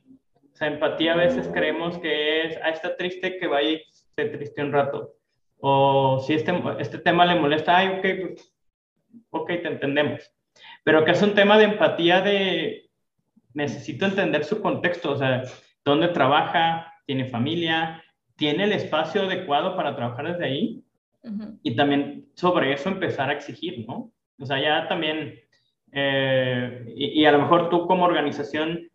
O 0.52 0.56
sea, 0.56 0.68
empatía 0.68 1.14
a 1.14 1.16
veces 1.16 1.48
creemos 1.52 1.98
que 1.98 2.46
es, 2.46 2.58
ah, 2.62 2.70
está 2.70 2.96
triste, 2.96 3.38
que 3.38 3.46
vaya 3.46 3.70
y 3.70 3.82
se 3.92 4.26
triste 4.26 4.62
un 4.62 4.72
rato. 4.72 5.14
O 5.58 6.20
si 6.20 6.34
este, 6.34 6.52
este 6.78 6.98
tema 6.98 7.26
le 7.26 7.40
molesta, 7.40 7.76
ay, 7.76 7.88
ok, 7.88 8.00
pues, 8.00 8.54
ok, 9.30 9.46
te 9.48 9.68
entendemos. 9.68 10.30
Pero 10.84 11.04
que 11.04 11.12
es 11.12 11.22
un 11.22 11.34
tema 11.34 11.58
de 11.58 11.64
empatía 11.64 12.20
de, 12.20 12.90
necesito 13.54 14.06
entender 14.06 14.44
su 14.44 14.60
contexto, 14.60 15.12
o 15.12 15.16
sea, 15.16 15.42
dónde 15.84 16.08
trabaja, 16.08 16.92
tiene 17.06 17.26
familia, 17.26 18.02
tiene 18.36 18.64
el 18.64 18.72
espacio 18.72 19.22
adecuado 19.22 19.76
para 19.76 19.94
trabajar 19.96 20.32
desde 20.32 20.44
ahí. 20.44 20.84
Y 21.62 21.76
también 21.76 22.26
sobre 22.34 22.72
eso 22.72 22.88
empezar 22.88 23.28
a 23.28 23.34
exigir, 23.34 23.86
¿no? 23.86 24.10
O 24.38 24.46
sea, 24.46 24.58
ya 24.58 24.88
también, 24.88 25.38
eh, 25.92 26.84
y, 26.96 27.20
y, 27.20 27.26
a 27.26 27.32
lo 27.32 27.40
mejor 27.40 27.68
tú 27.68 27.86
como 27.86 28.06
organización, 28.06 28.88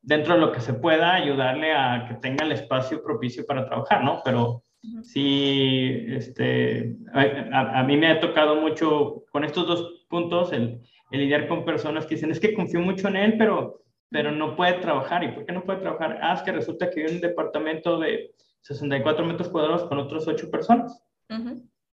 dentro 0.00 0.34
de 0.34 0.40
lo 0.40 0.52
que 0.52 0.60
se 0.60 0.74
pueda, 0.74 1.14
ayudarle 1.14 1.72
a 1.72 2.06
que 2.08 2.14
tenga 2.14 2.44
el 2.44 2.52
espacio 2.52 3.02
propicio 3.02 3.44
para 3.44 3.66
trabajar, 3.66 4.04
¿no? 4.04 4.20
Pero 4.24 4.62
Sí, 5.02 6.06
este, 6.08 6.96
a, 7.12 7.84
mí 7.84 7.96
me 7.96 8.08
ha 8.08 8.20
tocado 8.20 8.56
mucho 8.56 9.24
con 9.30 9.44
estos 9.44 9.66
dos 9.66 10.06
puntos 10.08 10.52
el, 10.52 10.80
lidiar 11.12 11.46
con 11.46 11.64
personas 11.64 12.06
que 12.06 12.16
dicen, 12.16 12.30
es 12.30 12.40
que 12.40 12.54
confío 12.54 12.80
mucho 12.80 13.06
en 13.08 13.16
él, 13.16 13.34
pero, 13.38 13.82
pero 14.12 14.30
no 14.30 14.54
puede 14.54 14.74
trabajar. 14.74 15.24
¿Y 15.24 15.32
por 15.32 15.46
qué 15.46 15.52
no 15.52 15.64
puede 15.64 15.80
trabajar? 15.80 16.18
Ah, 16.20 16.34
es 16.34 16.42
que 16.42 16.52
resulta 16.52 16.90
que 16.90 17.00
hay 17.04 17.14
un 17.14 17.20
departamento 17.20 17.98
de 17.98 18.34
64 18.60 19.24
metros 19.24 19.48
cuadrados 19.48 19.84
con 19.84 19.98
otros 19.98 20.28
8 20.28 20.50
personas. 20.50 21.02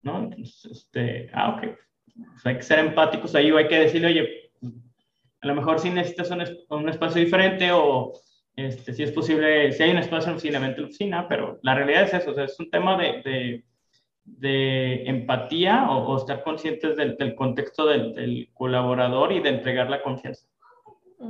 ¿No? 0.02 0.18
Entonces, 0.18 0.64
este, 0.64 1.30
ah, 1.32 1.56
ok. 1.56 1.76
Pues 2.14 2.46
hay 2.46 2.56
que 2.56 2.62
ser 2.62 2.80
empáticos 2.80 3.34
ahí 3.34 3.50
o 3.50 3.56
hay 3.56 3.68
que 3.68 3.78
decirle, 3.78 4.08
oye, 4.08 4.50
a 5.40 5.46
lo 5.46 5.54
mejor 5.54 5.78
si 5.78 5.90
necesitas 5.90 6.30
un, 6.30 6.42
un 6.70 6.88
espacio 6.88 7.22
diferente 7.22 7.70
o 7.72 8.12
este, 8.56 8.92
si 8.92 9.04
es 9.04 9.12
posible, 9.12 9.70
si 9.70 9.84
hay 9.84 9.92
un 9.92 9.98
espacio 9.98 10.30
en 10.30 10.36
oficina, 10.36 10.58
vente 10.58 10.78
a 10.78 10.80
la 10.80 10.86
oficina, 10.88 11.28
pero 11.28 11.60
la 11.62 11.76
realidad 11.76 12.02
es 12.02 12.14
eso, 12.14 12.32
o 12.32 12.34
sea, 12.34 12.44
es 12.44 12.58
un 12.58 12.68
tema 12.70 12.98
de, 12.98 13.22
de, 13.22 13.64
de 14.24 15.08
empatía 15.08 15.88
o, 15.88 16.16
estar 16.16 16.42
conscientes 16.42 16.96
del, 16.96 17.16
del 17.16 17.36
contexto 17.36 17.86
del, 17.86 18.14
del, 18.14 18.50
colaborador 18.52 19.30
y 19.30 19.40
de 19.40 19.50
entregar 19.50 19.88
la 19.88 20.02
confianza. 20.02 20.48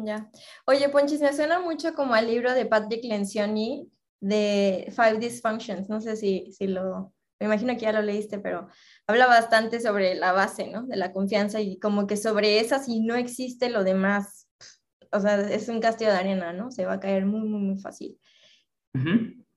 Ya. 0.04 0.30
Oye, 0.66 0.88
Ponchis, 0.88 1.20
me 1.20 1.32
suena 1.32 1.60
mucho 1.60 1.94
como 1.94 2.14
al 2.14 2.26
libro 2.26 2.52
de 2.52 2.66
Patrick 2.66 3.04
Lencioni 3.04 3.90
de 4.20 4.92
Five 4.94 5.18
Dysfunctions, 5.18 5.88
no 5.88 6.00
sé 6.00 6.16
si, 6.16 6.52
si 6.52 6.66
lo, 6.66 7.14
me 7.40 7.46
imagino 7.46 7.74
que 7.74 7.82
ya 7.82 7.92
lo 7.92 8.02
leíste, 8.02 8.38
pero 8.38 8.68
habla 9.06 9.26
bastante 9.26 9.80
sobre 9.80 10.14
la 10.14 10.32
base, 10.32 10.68
¿no? 10.68 10.82
De 10.84 10.96
la 10.96 11.12
confianza 11.12 11.60
y 11.60 11.78
como 11.78 12.06
que 12.06 12.16
sobre 12.16 12.60
esa, 12.60 12.78
si 12.80 13.00
no 13.00 13.14
existe 13.14 13.70
lo 13.70 13.84
demás, 13.84 14.48
o 15.12 15.20
sea, 15.20 15.40
es 15.40 15.68
un 15.68 15.80
castillo 15.80 16.10
de 16.10 16.18
arena, 16.18 16.52
¿no? 16.52 16.70
Se 16.70 16.84
va 16.84 16.94
a 16.94 17.00
caer 17.00 17.26
muy, 17.26 17.40
muy, 17.40 17.60
muy 17.60 17.78
fácil. 17.78 18.18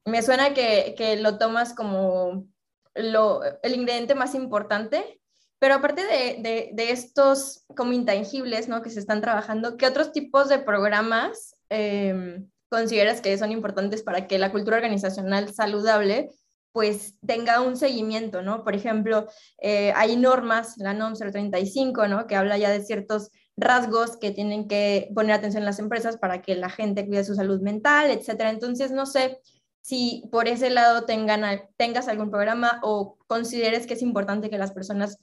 Me 0.06 0.22
suena 0.22 0.54
que, 0.54 0.94
que, 0.96 1.17
lo 1.17 1.38
tomas 1.38 1.74
como 1.74 2.46
lo, 2.94 3.41
el 3.63 3.74
ingrediente 3.74 4.13
más 4.13 4.36
importante, 4.36 5.20
pero 5.62 5.76
aparte 5.76 6.04
de, 6.04 6.71
de, 6.74 6.91
estos 6.91 7.65
como 7.78 7.93
intangibles, 7.93 8.67
¿no? 8.67 8.82
Que 8.82 8.89
se 8.89 9.00
están 9.00 9.21
trabajando, 9.21 9.78
¿qué 9.78 9.86
otros 9.86 10.12
tipos 10.12 10.50
de 10.50 10.58
programas 10.58 11.56
eh, 11.69 12.41
consideras 12.67 13.21
que 13.21 13.38
son 13.38 13.52
importantes 13.52 14.02
para 14.02 14.26
que 14.26 14.39
la 14.39 14.52
cultura 14.52 14.78
organizacional 14.78 15.54
saludable 15.54 16.32
pues 16.71 17.13
tenga 17.24 17.62
un 17.62 17.78
seguimiento, 17.78 18.41
¿no? 18.41 18.63
Por 18.63 18.74
ejemplo, 18.76 19.28
eh, 19.62 19.93
hay 19.95 20.15
normas, 20.15 20.78
la 20.78 20.95
NOM 20.95 21.13
035, 21.13 22.08
¿no? 22.08 22.26
Que 22.26 22.36
habla 22.36 22.58
ya 22.58 22.71
de 22.71 22.84
ciertos 22.84 23.30
rasgos 23.56 24.17
que 24.17 24.32
tienen 24.32 24.67
que 24.67 25.12
poner 25.13 25.34
atención 25.34 25.63
las 25.63 25.78
empresas 25.78 26.17
para 26.17 26.41
que 26.41 26.56
la 26.56 26.69
gente 26.69 27.06
cuide 27.06 27.24
su 27.24 27.36
salud 27.36 27.62
mental, 27.62 28.10
etcétera. 28.10 28.50
Entonces, 28.50 28.91
no 28.91 29.06
sé 29.06 29.38
si 29.82 30.24
por 30.32 30.47
ese 30.47 30.71
lado 30.71 31.06
tengan, 31.06 31.43
tengas 31.78 32.08
algún 32.08 32.32
programa 32.32 32.80
o 32.82 33.17
consideres 33.28 33.86
que 33.86 33.93
es 33.95 34.02
importante 34.02 34.50
que 34.50 34.58
las 34.58 34.71
personas 34.71 35.17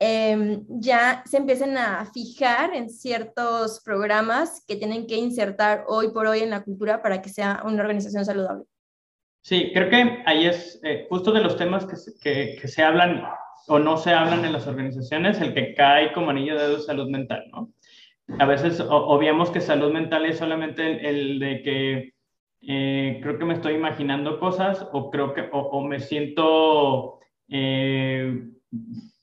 em, 0.00 0.64
ya 0.68 1.22
se 1.26 1.36
empiecen 1.36 1.78
a 1.78 2.04
fijar 2.12 2.74
en 2.74 2.90
ciertos 2.90 3.80
programas 3.84 4.64
que 4.66 4.74
tienen 4.74 5.06
que 5.06 5.16
insertar 5.16 5.84
hoy 5.86 6.08
por 6.08 6.26
hoy 6.26 6.40
en 6.40 6.50
la 6.50 6.64
cultura 6.64 7.02
para 7.02 7.22
que 7.22 7.28
sea 7.28 7.62
una 7.64 7.82
organización 7.82 8.24
saludable. 8.24 8.64
Sí, 9.42 9.70
creo 9.72 9.88
que 9.88 10.22
ahí 10.26 10.46
es 10.46 10.80
eh, 10.82 11.06
justo 11.08 11.30
de 11.30 11.42
los 11.42 11.56
temas 11.56 11.86
que, 11.86 11.96
que, 12.20 12.58
que 12.60 12.68
se 12.68 12.82
hablan 12.82 13.22
o 13.68 13.78
no 13.78 13.96
se 13.96 14.10
hablan 14.10 14.44
en 14.44 14.52
las 14.52 14.66
organizaciones, 14.66 15.40
el 15.40 15.54
que 15.54 15.74
cae 15.74 16.12
como 16.12 16.30
anillo 16.30 16.56
de 16.56 16.62
dedo 16.62 16.76
es 16.78 16.86
salud 16.86 17.08
mental, 17.08 17.44
¿no? 17.52 17.72
A 18.38 18.46
veces 18.46 18.80
obviamos 18.80 19.50
que 19.50 19.60
salud 19.60 19.92
mental 19.92 20.24
es 20.24 20.38
solamente 20.38 21.08
el, 21.08 21.38
de 21.40 21.62
que 21.62 22.14
eh, 22.62 23.18
creo 23.22 23.38
que 23.38 23.44
me 23.44 23.54
estoy 23.54 23.74
imaginando 23.74 24.38
cosas 24.38 24.86
o 24.92 25.10
creo 25.10 25.34
que 25.34 25.48
o, 25.52 25.80
me 25.82 25.98
siento 25.98 27.18
eh, 27.48 28.48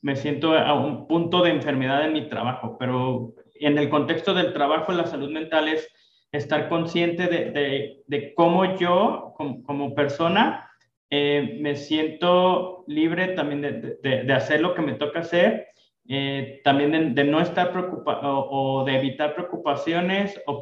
me 0.02 0.16
siento 0.16 0.56
a 0.56 0.74
un 0.74 1.06
punto 1.06 1.42
de 1.42 1.50
enfermedad 1.50 2.04
en 2.04 2.12
mi 2.12 2.28
trabajo, 2.28 2.76
pero 2.78 3.34
en 3.54 3.78
el 3.78 3.88
contexto 3.88 4.34
del 4.34 4.52
trabajo 4.52 4.92
la 4.92 5.06
salud 5.06 5.30
mental 5.30 5.68
es 5.68 5.88
estar 6.30 6.68
consciente 6.68 7.26
de, 7.26 7.50
de, 7.50 8.02
de 8.06 8.34
cómo 8.34 8.76
yo 8.76 9.32
como, 9.36 9.62
como 9.62 9.94
persona 9.94 10.68
eh, 11.10 11.58
me 11.60 11.74
siento 11.74 12.84
libre 12.86 13.28
también 13.28 13.62
de, 13.62 13.98
de, 14.02 14.32
hacer 14.34 14.60
lo 14.60 14.74
que 14.74 14.82
me 14.82 14.92
toca 14.92 15.20
hacer, 15.20 15.68
eh, 16.06 16.60
también 16.64 17.14
de, 17.14 17.24
no 17.24 17.40
estar 17.40 17.72
preocupado 17.72 18.46
o, 18.50 18.84
de 18.84 18.96
evitar 18.96 19.34
preocupaciones 19.34 20.38
o, 20.46 20.60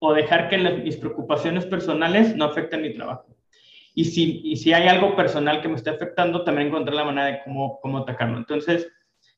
o, 0.00 0.12
dejar 0.12 0.48
que 0.48 0.58
mis 0.58 0.96
preocupaciones 0.96 1.66
personales 1.66 2.34
no 2.34 2.46
afecten 2.46 2.82
mi 2.82 2.94
trabajo. 2.94 3.26
Y 4.00 4.06
si, 4.06 4.40
y 4.42 4.56
si 4.56 4.72
hay 4.72 4.88
algo 4.88 5.14
personal 5.14 5.60
que 5.60 5.68
me 5.68 5.74
esté 5.74 5.90
afectando, 5.90 6.42
también 6.42 6.68
encontrar 6.68 6.96
la 6.96 7.04
manera 7.04 7.26
de 7.26 7.42
cómo, 7.44 7.78
cómo 7.82 7.98
atacarlo. 7.98 8.38
Entonces, 8.38 8.88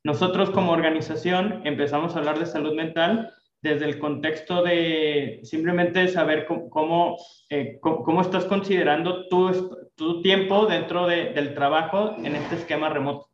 nosotros 0.04 0.50
como 0.50 0.70
organización 0.70 1.62
empezamos 1.64 2.14
a 2.14 2.20
hablar 2.20 2.38
de 2.38 2.46
salud 2.46 2.72
mental 2.72 3.34
desde 3.60 3.86
el 3.86 3.98
contexto 3.98 4.62
de 4.62 5.40
simplemente 5.42 6.06
saber 6.06 6.46
cómo, 6.46 7.16
eh, 7.50 7.80
cómo, 7.80 8.20
estás 8.20 8.44
considerando 8.44 9.26
tu, 9.26 9.90
tu 9.96 10.22
tiempo 10.22 10.66
dentro 10.66 11.08
del 11.08 11.54
trabajo 11.54 12.14
en 12.22 12.36
este 12.36 12.54
esquema 12.54 12.88
remoto. 12.88 13.30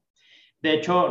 De 0.62 0.72
hecho, 0.72 1.10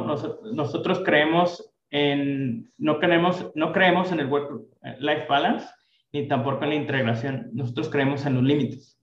nosotros 0.52 1.04
creemos 1.06 1.76
en, 1.92 2.72
no 2.80 2.98
creemos, 2.98 3.52
no 3.54 3.72
creemos 3.72 4.12
en 4.12 4.22
el 4.22 4.26
work-life 4.26 5.28
balance 5.30 5.68
ni 6.12 6.28
tampoco 6.28 6.64
en 6.64 6.70
la 6.70 6.76
integración. 6.76 7.52
Nosotros 7.54 7.90
creemos 7.90 8.26
en 8.26 8.34
los 8.34 8.44
límites, 8.44 8.97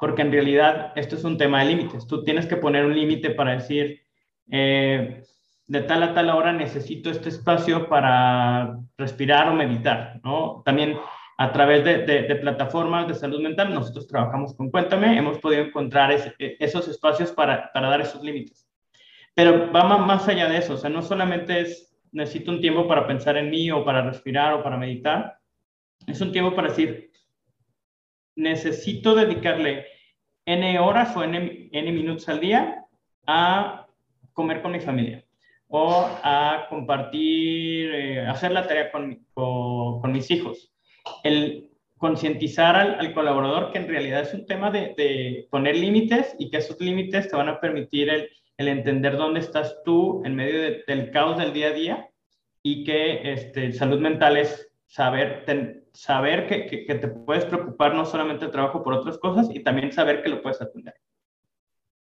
porque 0.00 0.22
en 0.22 0.32
realidad 0.32 0.92
esto 0.96 1.14
es 1.16 1.24
un 1.24 1.36
tema 1.36 1.60
de 1.60 1.66
límites. 1.66 2.06
Tú 2.06 2.24
tienes 2.24 2.46
que 2.46 2.56
poner 2.56 2.86
un 2.86 2.94
límite 2.94 3.30
para 3.30 3.52
decir, 3.52 4.02
eh, 4.50 5.22
de 5.66 5.82
tal 5.82 6.02
a 6.02 6.14
tal 6.14 6.30
hora 6.30 6.52
necesito 6.52 7.10
este 7.10 7.28
espacio 7.28 7.88
para 7.88 8.78
respirar 8.96 9.48
o 9.48 9.54
meditar, 9.54 10.20
¿no? 10.24 10.62
También 10.64 10.98
a 11.36 11.52
través 11.52 11.84
de, 11.84 12.34
plataformas 12.40 13.08
de 13.08 13.14
salud 13.14 13.40
mental, 13.40 13.72
nosotros 13.72 14.06
trabajamos 14.06 14.54
con 14.54 14.70
Cuéntame, 14.70 15.16
hemos 15.16 15.38
podido 15.38 15.62
encontrar 15.62 16.12
e, 16.12 16.56
esos 16.58 16.88
espacios 16.88 17.32
para, 17.32 17.70
para, 17.72 17.88
dar 17.88 18.00
esos 18.00 18.22
límites. 18.22 18.68
Pero 19.34 19.72
va 19.72 19.84
más 19.84 20.28
allá 20.28 20.48
de 20.48 20.58
eso, 20.58 20.74
o 20.74 20.76
sea, 20.76 20.90
no 20.90 21.02
solamente 21.02 21.60
es 21.60 21.90
necesito 22.12 22.50
un 22.50 22.60
tiempo 22.60 22.88
para 22.88 23.06
pensar 23.06 23.36
en 23.36 23.50
mí 23.50 23.70
o 23.70 23.84
para 23.84 24.02
respirar 24.02 24.54
o 24.54 24.62
para 24.62 24.76
meditar, 24.76 25.38
es 26.06 26.20
un 26.20 26.32
tiempo 26.32 26.54
para 26.54 26.68
decir, 26.68 27.10
necesito 28.40 29.14
dedicarle 29.14 29.86
N 30.46 30.78
horas 30.78 31.16
o 31.16 31.22
N, 31.22 31.70
minutos 31.92 32.28
al 32.28 32.40
día 32.40 32.84
a 33.26 33.86
comer 34.32 34.62
con 34.62 34.72
mi 34.72 34.80
familia 34.80 35.24
o 35.68 36.08
a 36.22 36.66
compartir, 36.68 37.94
eh, 37.94 38.26
hacer 38.26 38.50
la 38.50 38.66
tarea 38.66 38.90
con, 38.90 39.24
mis 40.12 40.30
hijos. 40.30 40.72
El 41.22 41.70
concientizar 41.96 42.74
al, 42.74 43.14
colaborador 43.14 43.70
que 43.70 43.78
en 43.78 43.88
realidad 43.88 44.22
es 44.22 44.34
un 44.34 44.46
tema 44.46 44.70
de, 44.70 45.46
poner 45.50 45.76
límites 45.76 46.34
y 46.38 46.50
que 46.50 46.56
esos 46.56 46.80
límites 46.80 47.28
te 47.28 47.36
van 47.36 47.48
a 47.48 47.60
permitir 47.60 48.08
el, 48.10 48.28
entender 48.56 49.16
dónde 49.16 49.40
estás 49.40 49.80
tú 49.84 50.22
en 50.24 50.34
medio 50.34 50.82
del 50.86 51.10
caos 51.12 51.38
del 51.38 51.52
día 51.52 51.68
a 51.68 51.72
día 51.72 52.10
y 52.62 52.84
que 52.84 53.32
este, 53.32 53.72
salud 53.72 54.00
mental 54.00 54.36
es 54.36 54.70
saber, 54.86 55.44
saber 55.92 56.46
que, 56.46 56.86
que, 56.86 56.94
te 56.94 57.08
puedes 57.08 57.44
preocupar 57.44 57.94
no 57.94 58.04
solamente 58.04 58.44
del 58.44 58.52
trabajo 58.52 58.82
por 58.82 58.94
otras 58.94 59.18
cosas 59.18 59.48
y 59.52 59.62
también 59.62 59.92
saber 59.92 60.22
que 60.22 60.28
lo 60.28 60.42
puedes 60.42 60.60
atender. 60.60 60.94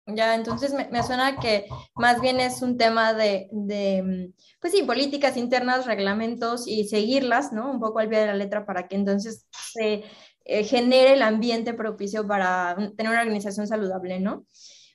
Ya, 0.08 0.36
entonces 0.36 0.74
me, 0.74 1.04
suena 1.04 1.39
que 1.39 1.67
más 1.96 2.20
bien 2.22 2.39
es 2.39 2.62
un 2.62 2.78
tema 2.78 3.13
de, 3.13 3.48
de, 3.52 4.34
pues 4.60 4.74
sí, 4.74 4.84
políticas 4.84 5.38
internas, 5.38 5.86
reglamentos 5.86 6.67
y 6.67 6.86
seguirlas, 6.88 7.54
¿no? 7.54 7.72
Un 7.72 7.80
poco 7.80 8.00
al 8.00 8.10
pie 8.10 8.20
de 8.20 8.26
la 8.28 8.34
letra 8.34 8.65
para 8.65 8.88
que 8.88 8.96
entonces 8.96 9.48
se 9.52 10.04
eh, 10.44 10.63
genere 10.63 11.13
el 11.13 11.22
ambiente 11.22 11.74
propicio 11.74 12.28
para 12.28 12.76
tener 12.98 13.12
una 13.12 13.22
organización 13.22 13.67
saludable, 13.67 14.20
¿no? 14.20 14.46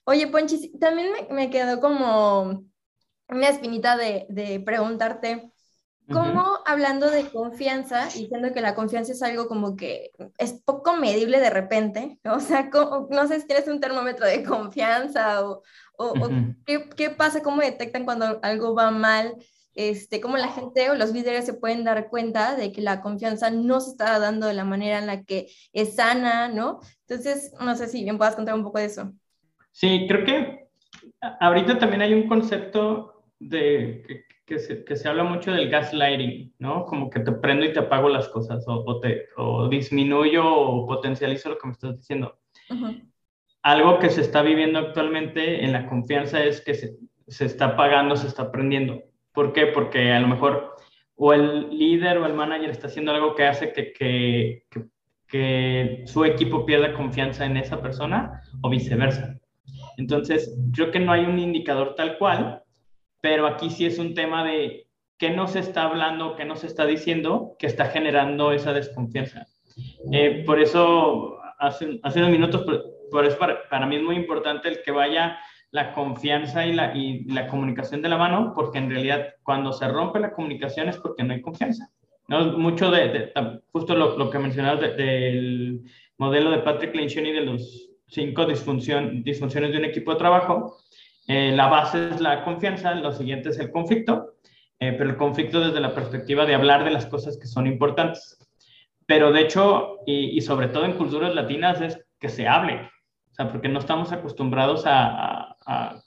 Oye, 0.04 0.26
Ponchis, 0.26 0.70
también 0.78 1.12
me, 1.12 1.34
me 1.34 1.50
quedó 1.50 1.80
como 1.80 2.64
una 3.28 3.48
espinita 3.48 3.96
de, 3.96 4.26
de 4.28 4.60
preguntarte, 4.60 5.52
¿Cómo 6.12 6.60
hablando 6.66 7.10
de 7.10 7.28
confianza, 7.30 8.04
diciendo 8.06 8.52
que 8.52 8.60
la 8.60 8.74
confianza 8.74 9.12
es 9.12 9.22
algo 9.22 9.48
como 9.48 9.76
que 9.76 10.12
es 10.38 10.52
poco 10.64 10.96
medible 10.96 11.40
de 11.40 11.50
repente? 11.50 12.18
O 12.36 12.40
sea, 12.40 12.70
no 13.10 13.26
sé 13.26 13.40
si 13.40 13.46
tienes 13.46 13.66
un 13.66 13.80
termómetro 13.80 14.26
de 14.26 14.44
confianza 14.44 15.44
o, 15.46 15.62
o, 15.96 16.28
¿qué, 16.64 16.88
¿qué, 16.96 17.10
pasa, 17.10 17.42
cómo 17.42 17.62
detectan 17.62 18.04
cuando 18.04 18.38
algo 18.42 18.74
va 18.74 18.90
mal, 18.90 19.34
este, 19.74 20.20
cómo 20.20 20.36
la 20.36 20.48
gente 20.48 20.90
o 20.90 20.94
los 20.94 21.12
líderes 21.12 21.44
se 21.44 21.54
pueden 21.54 21.84
dar 21.84 22.08
cuenta 22.08 22.56
de 22.56 22.72
que 22.72 22.80
la 22.80 23.00
confianza 23.00 23.50
no 23.50 23.80
se 23.80 23.90
está 23.90 24.18
dando 24.18 24.46
de 24.46 24.54
la 24.54 24.64
manera 24.64 24.98
en 24.98 25.06
la 25.06 25.24
que 25.24 25.48
es 25.72 25.96
sana, 25.96 26.48
¿no? 26.48 26.80
Entonces, 27.06 27.52
no 27.60 27.74
sé 27.74 27.88
si 27.88 28.02
bien 28.02 28.16
puedas 28.16 28.36
contar 28.36 28.54
un 28.54 28.64
poco 28.64 28.78
de 28.78 28.86
eso. 28.86 29.12
Sí, 29.72 30.06
creo 30.08 30.24
que 30.24 30.68
ahorita 31.40 31.78
también 31.78 32.02
hay 32.02 32.14
un 32.14 32.28
concepto 32.28 33.24
de 33.38 34.24
que 34.46 34.58
se, 34.60 34.84
que 34.84 34.96
se, 34.96 35.08
habla 35.08 35.24
mucho 35.24 35.52
del 35.52 35.68
gaslighting, 35.68 36.54
¿no? 36.58 36.84
Como 36.86 37.10
que 37.10 37.20
te 37.20 37.32
prendo 37.32 37.66
y 37.66 37.72
te 37.72 37.80
apago 37.80 38.08
las 38.08 38.28
cosas, 38.28 38.66
o, 38.68 38.84
o 38.86 39.00
te, 39.00 39.26
o 39.36 39.68
disminuyo 39.68 40.44
o 40.46 40.86
potencializo 40.86 41.50
lo 41.50 41.58
que 41.58 41.66
me 41.66 41.72
estás 41.72 41.96
diciendo. 41.96 42.38
Algo 43.62 43.98
que 43.98 44.08
se 44.08 44.20
está 44.20 44.42
viviendo 44.42 44.78
actualmente 44.78 45.64
en 45.64 45.72
la 45.72 45.88
confianza 45.88 46.44
es 46.44 46.60
que 46.60 46.74
se, 46.74 46.96
se 47.26 47.44
está 47.44 47.66
apagando, 47.66 48.14
se 48.14 48.28
está 48.28 48.52
prendiendo. 48.52 49.02
¿Por 49.32 49.52
qué? 49.52 49.66
Porque 49.66 50.12
a 50.12 50.20
lo 50.20 50.28
mejor 50.28 50.76
o 51.16 51.32
el 51.32 51.70
líder 51.76 52.18
o 52.18 52.26
el 52.26 52.34
manager 52.34 52.70
está 52.70 52.86
haciendo 52.86 53.10
algo 53.10 53.34
que 53.34 53.46
hace 53.46 53.72
que, 53.72 53.92
que, 53.92 54.64
que, 54.70 54.84
que 55.26 56.02
su 56.06 56.24
equipo 56.24 56.64
pierda 56.64 56.94
confianza 56.94 57.44
en 57.44 57.56
esa 57.56 57.82
persona 57.82 58.42
o 58.62 58.70
viceversa. 58.70 59.38
Entonces, 59.96 60.56
creo 60.72 60.90
que 60.90 61.00
no 61.00 61.12
hay 61.12 61.24
un 61.24 61.38
indicador 61.38 61.94
tal 61.96 62.18
cual, 62.18 62.62
pero 63.26 63.48
aquí 63.48 63.70
sí 63.70 63.84
es 63.84 63.98
un 63.98 64.14
tema 64.14 64.44
de 64.44 64.86
qué 65.18 65.30
no 65.30 65.48
se 65.48 65.58
está 65.58 65.82
hablando, 65.82 66.36
qué 66.36 66.44
no 66.44 66.54
se 66.54 66.68
está 66.68 66.86
diciendo, 66.86 67.56
que 67.58 67.66
está 67.66 67.86
generando 67.86 68.52
esa 68.52 68.72
desconfianza. 68.72 69.48
Eh, 70.12 70.44
por 70.46 70.60
eso, 70.60 71.36
hace, 71.58 71.98
hace 72.04 72.20
unos 72.20 72.30
minutos, 72.30 72.64
por, 73.10 73.24
eso 73.24 73.36
para, 73.36 73.68
para, 73.68 73.84
mí 73.84 73.96
es 73.96 74.02
muy 74.04 74.14
importante 74.14 74.68
el 74.68 74.80
que 74.80 74.92
vaya 74.92 75.40
la 75.72 75.92
confianza 75.92 76.64
y 76.68 76.72
la, 76.72 76.96
y 76.96 77.24
la 77.24 77.48
comunicación 77.48 78.00
de 78.00 78.10
la 78.10 78.16
mano, 78.16 78.52
porque 78.54 78.78
en 78.78 78.90
realidad 78.90 79.34
cuando 79.42 79.72
se 79.72 79.88
rompe 79.88 80.20
la 80.20 80.32
comunicación 80.32 80.88
es 80.88 80.96
porque 80.98 81.24
no 81.24 81.34
hay 81.34 81.42
confianza. 81.42 81.90
¿no? 82.28 82.56
Mucho 82.56 82.92
de, 82.92 83.32
justo 83.72 83.96
lo, 83.96 84.16
lo, 84.16 84.30
que 84.30 84.38
mencionabas 84.38 84.96
del 84.96 85.82
modelo 86.16 86.52
de 86.52 86.58
Patrick 86.58 86.94
Lencioni 86.94 87.32
de 87.32 87.40
los 87.40 87.90
cinco 88.06 88.46
disfunción, 88.46 89.24
disfunciones 89.24 89.72
de 89.72 89.78
un 89.78 89.84
equipo 89.84 90.12
de 90.12 90.18
trabajo, 90.18 90.76
eh, 91.28 91.52
la 91.52 91.68
base 91.68 92.10
es 92.10 92.20
la 92.20 92.44
confianza, 92.44 92.94
lo 92.94 93.12
siguiente 93.12 93.48
es 93.48 93.58
el 93.58 93.70
conflicto, 93.70 94.34
eh, 94.78 94.92
pero 94.92 95.10
el 95.10 95.16
conflicto 95.16 95.60
desde 95.60 95.80
la 95.80 95.94
perspectiva 95.94 96.46
de 96.46 96.54
hablar 96.54 96.84
de 96.84 96.90
las 96.90 97.06
cosas 97.06 97.36
que 97.36 97.46
son 97.46 97.66
importantes. 97.66 98.38
Pero 99.06 99.32
de 99.32 99.40
hecho, 99.40 99.98
y, 100.06 100.40
sobre 100.40 100.68
todo 100.68 100.84
en 100.84 100.94
culturas 100.94 101.34
latinas, 101.34 101.80
es 101.80 102.04
que 102.18 102.28
se 102.28 102.48
hable, 102.48 102.90
o 103.30 103.34
sea, 103.34 103.50
porque 103.50 103.68
no 103.68 103.78
estamos 103.78 104.12
acostumbrados 104.12 104.84
a, 104.86 105.56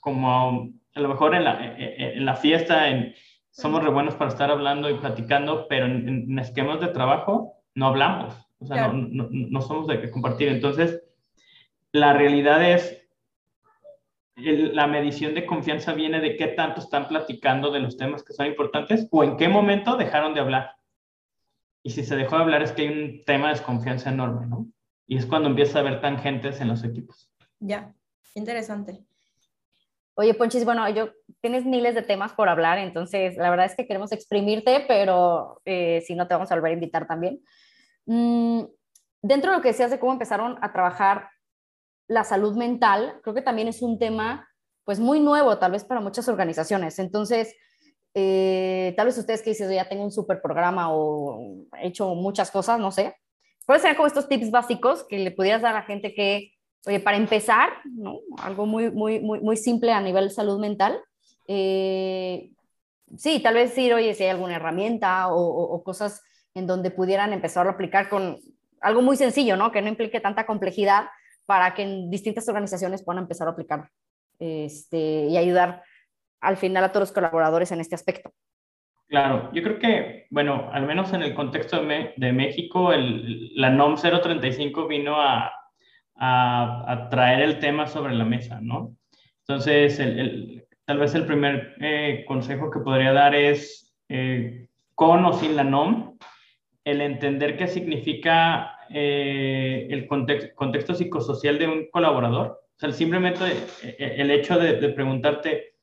como 0.00 0.70
a, 0.94 1.00
lo 1.00 1.08
mejor 1.08 1.34
en 1.34 1.44
la, 1.44 1.76
en 1.78 2.24
la 2.24 2.34
fiesta, 2.34 2.88
en, 2.88 3.14
somos 3.50 3.82
re 3.82 3.90
buenos 3.90 4.14
para 4.14 4.30
estar 4.30 4.50
hablando 4.50 4.90
y 4.90 4.94
platicando, 4.94 5.66
pero 5.68 5.86
en, 5.86 6.38
esquemas 6.38 6.80
de 6.80 6.88
trabajo 6.88 7.54
no 7.74 7.86
hablamos, 7.86 8.34
o 8.58 8.66
sea, 8.66 8.88
no, 8.88 8.92
no, 8.92 9.28
no 9.30 9.62
somos 9.62 9.86
de 9.86 10.00
que 10.00 10.10
compartir. 10.10 10.48
Entonces, 10.48 11.02
la 11.92 12.12
realidad 12.12 12.62
es 12.62 12.99
la 14.40 14.86
medición 14.86 15.34
de 15.34 15.46
confianza 15.46 15.92
viene 15.92 16.20
de 16.20 16.36
qué 16.36 16.48
tanto 16.48 16.80
están 16.80 17.08
platicando 17.08 17.70
de 17.70 17.80
los 17.80 17.96
temas 17.96 18.22
que 18.22 18.32
son 18.32 18.46
importantes 18.46 19.08
o 19.10 19.24
en 19.24 19.36
qué 19.36 19.48
momento 19.48 19.96
dejaron 19.96 20.34
de 20.34 20.40
hablar. 20.40 20.76
Y 21.82 21.90
si 21.90 22.04
se 22.04 22.16
dejó 22.16 22.36
de 22.36 22.42
hablar 22.42 22.62
es 22.62 22.72
que 22.72 22.82
hay 22.82 22.88
un 22.88 23.24
tema 23.24 23.48
de 23.48 23.54
desconfianza 23.54 24.10
enorme, 24.10 24.46
¿no? 24.46 24.66
Y 25.06 25.16
es 25.16 25.26
cuando 25.26 25.48
empieza 25.48 25.78
a 25.78 25.80
haber 25.82 26.00
tangentes 26.00 26.60
en 26.60 26.68
los 26.68 26.84
equipos. 26.84 27.32
Ya, 27.58 27.92
interesante. 28.34 29.04
Oye, 30.14 30.34
Ponchis, 30.34 30.64
bueno, 30.64 30.88
yo 30.90 31.10
tienes 31.40 31.64
miles 31.64 31.94
de 31.94 32.02
temas 32.02 32.32
por 32.32 32.48
hablar, 32.48 32.78
entonces 32.78 33.36
la 33.36 33.48
verdad 33.48 33.66
es 33.66 33.74
que 33.74 33.86
queremos 33.86 34.12
exprimirte, 34.12 34.84
pero 34.86 35.62
eh, 35.64 36.02
si 36.06 36.14
no 36.14 36.28
te 36.28 36.34
vamos 36.34 36.50
a 36.52 36.54
volver 36.54 36.72
a 36.72 36.74
invitar 36.74 37.06
también. 37.06 37.40
Mm, 38.06 38.64
dentro 39.22 39.50
de 39.50 39.56
lo 39.56 39.62
que 39.62 39.68
decías 39.68 39.90
de 39.90 39.98
cómo 39.98 40.12
empezaron 40.12 40.58
a 40.60 40.72
trabajar 40.72 41.30
la 42.10 42.24
salud 42.24 42.56
mental, 42.56 43.20
creo 43.22 43.34
que 43.34 43.40
también 43.40 43.68
es 43.68 43.82
un 43.82 43.96
tema 43.96 44.48
pues 44.84 44.98
muy 44.98 45.20
nuevo 45.20 45.56
tal 45.58 45.70
vez 45.70 45.84
para 45.84 46.00
muchas 46.00 46.28
organizaciones. 46.28 46.98
Entonces, 46.98 47.54
eh, 48.14 48.92
tal 48.96 49.06
vez 49.06 49.16
ustedes 49.16 49.42
que 49.42 49.50
dicen, 49.50 49.70
ya 49.70 49.88
tengo 49.88 50.02
un 50.02 50.10
super 50.10 50.42
programa 50.42 50.92
o 50.92 51.40
he 51.80 51.86
hecho 51.86 52.16
muchas 52.16 52.50
cosas, 52.50 52.80
no 52.80 52.90
sé. 52.90 53.14
Puede 53.64 53.78
ser 53.78 53.94
como 53.94 54.08
estos 54.08 54.28
tips 54.28 54.50
básicos 54.50 55.06
que 55.08 55.20
le 55.20 55.30
pudieras 55.30 55.62
dar 55.62 55.76
a 55.76 55.80
la 55.80 55.86
gente 55.86 56.12
que, 56.12 56.52
oye, 56.84 56.98
para 56.98 57.16
empezar, 57.16 57.68
¿no? 57.84 58.18
algo 58.42 58.66
muy, 58.66 58.90
muy, 58.90 59.20
muy, 59.20 59.38
muy 59.40 59.56
simple 59.56 59.92
a 59.92 60.00
nivel 60.00 60.32
salud 60.32 60.58
mental. 60.58 61.00
Eh, 61.46 62.50
sí, 63.16 63.38
tal 63.38 63.54
vez 63.54 63.70
decir, 63.70 63.94
oye, 63.94 64.14
si 64.14 64.24
hay 64.24 64.30
alguna 64.30 64.56
herramienta 64.56 65.28
o, 65.28 65.40
o, 65.40 65.84
cosas 65.84 66.24
en 66.54 66.66
donde 66.66 66.90
pudieran 66.90 67.32
empezar 67.32 67.68
a 67.68 67.70
aplicar 67.70 68.08
con 68.08 68.40
algo 68.80 69.00
muy 69.00 69.16
sencillo, 69.16 69.56
¿no? 69.56 69.70
Que 69.70 69.80
no 69.80 69.88
implique 69.88 70.18
tanta 70.18 70.44
complejidad, 70.44 71.04
para 71.50 71.74
que 71.74 72.04
distintas 72.06 72.48
organizaciones 72.48 73.02
puedan 73.02 73.24
empezar 73.24 73.48
a 73.48 73.50
aplicar 73.50 73.90
este, 74.38 75.26
y 75.26 75.36
ayudar 75.36 75.82
al 76.40 76.56
final 76.56 76.84
a 76.84 76.92
todos 76.92 77.08
los 77.08 77.12
colaboradores 77.12 77.72
en 77.72 77.80
este 77.80 77.96
aspecto. 77.96 78.32
Claro, 79.08 79.50
yo 79.52 79.60
creo 79.60 79.80
que, 79.80 80.26
bueno, 80.30 80.70
al 80.72 80.86
menos 80.86 81.12
en 81.12 81.22
el 81.22 81.34
contexto 81.34 81.84
de, 81.84 82.14
de 82.16 82.32
México, 82.32 82.92
el, 82.92 83.52
la 83.56 83.68
NOM 83.68 83.96
035 83.96 84.86
vino 84.86 85.20
a, 85.20 85.52
a, 86.14 86.84
a, 86.86 87.08
traer 87.08 87.40
el 87.40 87.58
tema 87.58 87.88
sobre 87.88 88.14
la 88.14 88.24
mesa, 88.24 88.60
¿no? 88.62 88.94
Entonces, 89.40 89.98
el, 89.98 90.20
el, 90.20 90.66
tal 90.84 90.98
vez 90.98 91.16
el 91.16 91.26
primer 91.26 91.74
eh, 91.80 92.24
consejo 92.28 92.70
que 92.70 92.78
podría 92.78 93.12
dar 93.12 93.34
es, 93.34 93.92
eh, 94.08 94.68
con 94.94 95.24
o 95.24 95.32
sin 95.32 95.56
la 95.56 95.64
NOM, 95.64 96.16
el 96.84 97.00
entender 97.00 97.56
qué 97.56 97.66
significa 97.66 98.76
eh, 98.92 99.86
el 99.88 100.08
contexto, 100.08 100.94
psicosocial 100.94 101.58
de 101.58 101.68
un 101.68 101.90
colaborador. 101.90 102.60
O 102.74 102.78
sea, 102.78 102.90
simplemente 102.90 103.44
eh, 103.44 103.96
eh, 103.98 104.14
el 104.18 104.32
hecho 104.32 104.58
de, 104.58 104.88
preguntarte 104.88 105.74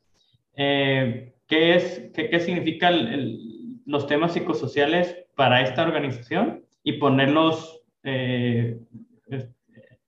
qué, 0.53 1.33
es, 1.47 2.11
qué, 2.13 2.29
qué 2.29 2.39
significa 2.41 2.91
los 3.85 4.07
temas 4.07 4.33
psicosociales 4.33 5.25
para 5.35 5.61
esta 5.61 5.83
organización 5.83 6.65
y 6.83 6.93
ponerlos 6.93 7.81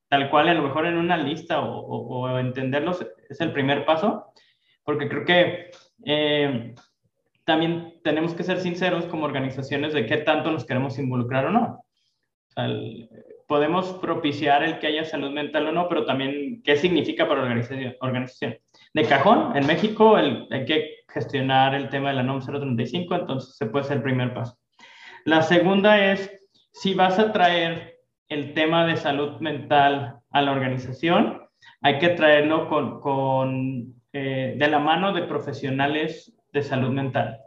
tal 0.08 0.30
cual, 0.30 0.50
a 0.50 0.54
lo 0.54 0.64
mejor 0.64 0.88
en 0.88 0.98
una 0.98 1.18
lista 1.18 1.62
o, 1.62 2.38
entenderlos 2.40 3.06
es 3.30 3.40
el 3.40 3.54
primer 3.54 3.86
paso, 3.86 4.34
porque 4.84 5.08
creo 5.08 5.24
que 5.24 5.72
también 7.46 8.00
tenemos 8.04 8.34
que 8.34 8.44
ser 8.44 8.60
sinceros 8.60 9.06
como 9.06 9.26
organizaciones 9.26 9.94
de 9.94 10.06
qué 10.06 10.18
tanto 10.18 10.52
nos 10.52 10.66
queremos 10.66 10.98
involucrar 10.98 11.46
o 11.46 11.52
no 11.52 11.84
podemos 13.48 13.94
propiciar 13.94 14.64
el 14.64 14.78
que 14.80 14.88
haya 14.88 15.04
salud 15.04 15.32
mental 15.32 15.68
o 15.68 15.72
no, 15.72 15.90
pero 15.90 16.06
también 16.06 16.62
qué 16.64 16.78
significa 16.78 17.28
para 17.28 17.42
la 17.42 17.48
organización. 17.48 18.58
De 18.94 19.04
cajón, 19.04 19.58
en 19.58 19.66
México 19.66 20.18
el, 20.18 20.48
hay 20.52 20.66
que 20.66 20.98
gestionar 21.08 21.74
el 21.74 21.90
tema 21.90 22.10
de 22.10 22.16
la 22.16 22.24
NOM 22.24 22.42
035, 22.42 23.16
entonces 23.16 23.58
se 23.58 23.66
puede 23.66 23.86
ser 23.86 23.98
el 23.98 24.04
primer 24.04 24.34
paso. 24.34 24.58
La 25.26 25.42
segunda 25.42 26.12
es, 26.12 26.32
si 26.72 26.94
vas 26.94 27.18
a 27.18 27.32
traer 27.32 27.98
el 28.30 28.54
tema 28.54 28.86
de 28.86 28.98
salud 28.98 29.40
mental 29.40 30.20
a 30.30 30.42
la 30.42 30.52
organización, 30.52 31.42
hay 31.82 31.98
que 31.98 32.10
traerlo 32.10 32.70
con, 32.70 33.00
con 33.02 33.96
eh, 34.14 34.56
de 34.58 34.68
la 34.68 34.80
mano 34.80 35.14
de 35.14 35.24
profesionales 35.24 36.36
de 36.54 36.62
salud 36.62 36.92
mental. 36.92 37.40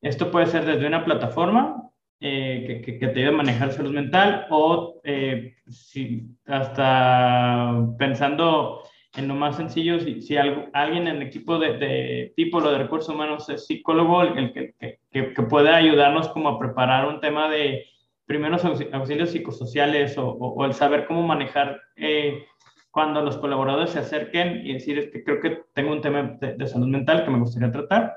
Esto 0.00 0.30
puede 0.30 0.46
ser 0.46 0.64
desde 0.64 0.86
una 0.86 1.04
plataforma 1.04 1.90
eh, 2.22 2.82
que, 2.84 2.98
que, 2.98 3.08
te 3.08 3.20
ayude 3.20 3.34
a 3.34 3.36
manejar 3.36 3.72
salud 3.72 3.92
mental 3.92 4.46
o 4.50 5.00
eh, 5.02 5.56
si 5.68 6.28
hasta 6.46 7.84
pensando 7.98 8.82
en 9.14 9.28
lo 9.28 9.34
más 9.34 9.56
sencillo, 9.56 10.00
si, 10.00 10.22
si 10.22 10.36
algo, 10.36 10.66
alguien 10.72 11.08
en 11.08 11.16
el 11.16 11.22
equipo 11.22 11.58
de, 11.58 11.76
de 11.76 12.32
tipo 12.36 12.60
lo 12.60 12.70
de 12.70 12.78
recursos 12.78 13.14
humanos 13.14 13.48
es 13.48 13.66
psicólogo, 13.66 14.22
el, 14.22 14.52
que, 14.52 14.74
que, 14.78 14.98
que, 15.10 15.42
pueda 15.42 15.76
ayudarnos 15.76 16.28
como 16.28 16.48
a 16.48 16.58
preparar 16.58 17.06
un 17.08 17.20
tema 17.20 17.50
de 17.50 17.84
primeros 18.24 18.64
auxilios 18.64 19.30
psicosociales 19.30 20.16
o, 20.16 20.28
o, 20.28 20.64
el 20.64 20.74
saber 20.74 21.06
cómo 21.06 21.22
manejar 21.22 21.80
eh, 21.96 22.46
cuando 22.90 23.22
los 23.22 23.36
colaboradores 23.38 23.90
se 23.90 23.98
acerquen 23.98 24.64
y 24.64 24.74
decir, 24.74 24.98
es 24.98 25.10
que 25.10 25.24
creo 25.24 25.40
que 25.40 25.62
tengo 25.74 25.92
un 25.92 26.00
tema 26.00 26.38
de, 26.40 26.66
salud 26.66 26.86
mental 26.86 27.24
que 27.24 27.30
me 27.30 27.40
gustaría 27.40 27.72
tratar. 27.72 28.14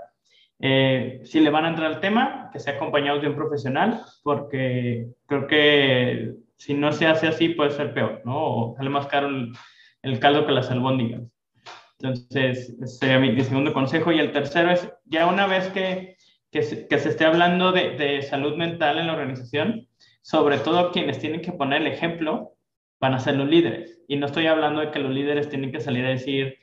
Eh, 0.60 1.22
si 1.24 1.40
le 1.40 1.50
van 1.50 1.66
a 1.66 1.70
entrar 1.70 1.88
al 1.92 2.00
tema, 2.00 2.50
que 2.52 2.60
sea 2.60 2.76
acompañados 2.76 3.22
de 3.22 3.30
un 3.30 3.36
profesional, 3.36 4.02
porque 4.24 5.08
creo 5.26 5.48
que 5.48 6.34
si 6.58 6.74
no 6.74 6.92
se 6.92 7.08
hace 7.08 7.28
así 7.28 7.50
puede 7.50 7.72
ser 7.72 7.94
peor, 7.94 8.22
¿no? 8.26 8.38
O 8.38 8.76
sale 8.78 8.90
más 8.90 9.08
caro 9.08 9.30
el, 10.02 10.20
caldo 10.20 10.46
que 10.46 10.54
las 10.54 10.72
albóndigas. 10.72 11.24
Entonces, 12.00 12.76
ese 12.82 12.88
sería 12.88 13.20
mi, 13.20 13.40
segundo 13.42 13.74
consejo. 13.74 14.12
Y 14.12 14.20
el 14.20 14.32
tercero 14.32 14.72
es, 14.72 14.90
ya 15.06 15.28
una 15.28 15.48
vez 15.48 15.68
que, 15.70 16.16
que, 16.52 16.62
se, 16.62 16.88
que 16.88 17.00
se 17.00 17.10
esté 17.10 17.26
hablando 17.26 17.72
de, 17.72 17.92
de 17.92 18.22
salud 18.22 18.56
mental 18.56 18.98
en 19.00 19.08
la 19.08 19.14
organización, 19.14 19.88
sobre 20.22 20.58
todo 20.58 20.92
quienes 20.92 21.20
tienen 21.20 21.42
que 21.42 21.52
poner 21.52 21.82
el 21.82 21.88
ejemplo, 21.88 22.56
van 23.00 23.14
a 23.14 23.20
ser 23.20 23.36
los 23.36 23.48
líderes. 23.50 24.02
Y 24.08 24.18
no 24.18 24.28
estoy 24.28 24.48
hablando 24.48 24.82
de 24.82 24.92
que 24.92 25.00
los 25.00 25.12
líderes 25.12 25.50
tienen 25.50 25.72
que 25.72 25.82
salir 25.82 26.06
a 26.06 26.10
decir, 26.10 26.58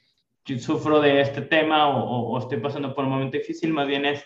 sufro 0.58 1.00
de 1.00 1.20
este 1.20 1.42
tema 1.42 1.88
o, 1.88 2.38
estoy 2.38 2.58
pasando 2.58 2.94
por 2.94 3.04
un 3.04 3.10
momento 3.10 3.36
difícil, 3.36 3.72
más 3.72 3.86
bien 3.86 4.04
es 4.04 4.24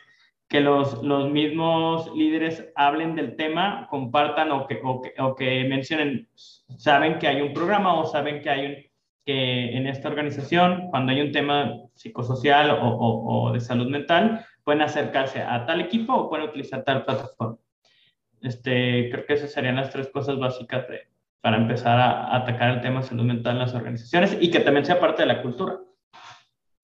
que 0.49 0.61
los, 0.61 1.03
los 1.03 1.31
mismos 1.31 2.11
líderes 2.15 2.71
hablen 2.77 3.17
del 3.17 3.37
tema, 3.37 3.89
compartan 3.91 4.53
o 4.53 4.67
que, 4.67 4.81
o 5.19 5.35
que, 5.35 5.65
mencionen, 5.65 6.29
saben 6.77 7.19
que 7.19 7.27
hay 7.27 7.41
un 7.41 7.53
programa 7.53 7.99
o 7.99 8.07
saben 8.07 8.41
que 8.41 8.51
hay 8.51 8.67
un, 8.67 8.77
que 9.25 9.77
en 9.77 9.89
esta 9.89 10.09
organización, 10.09 10.89
cuando 10.91 11.11
hay 11.13 11.21
un 11.21 11.33
tema 11.33 11.73
psicosocial 11.95 12.71
o, 12.71 12.97
o, 12.97 13.53
de 13.53 13.61
salud 13.61 13.89
mental, 13.89 14.47
pueden 14.63 14.83
acercarse 14.83 15.43
a 15.43 15.67
tal 15.67 15.81
equipo 15.81 16.15
o 16.15 16.31
pueden 16.31 16.49
utilizar 16.49 16.85
tal 16.85 17.05
plataforma. 17.05 17.59
Este, 18.41 19.11
creo 19.11 19.27
que 19.27 19.35
esas 19.35 19.53
serían 19.53 19.77
las 19.77 19.91
tres 19.91 20.09
cosas 20.09 20.39
básicas 20.39 20.87
de, 20.89 21.09
para 21.41 21.57
empezar 21.57 21.99
a, 21.99 22.37
atacar 22.37 22.71
el 22.71 22.81
tema 22.81 23.01
de 23.01 23.07
salud 23.07 23.25
mental 23.25 23.55
en 23.55 23.61
las 23.61 23.75
organizaciones 23.75 24.37
y 24.41 24.51
que 24.51 24.61
también 24.61 24.85
sea 24.85 25.01
parte 25.01 25.23
de 25.23 25.29
la 25.29 25.43
cultura. 25.43 25.79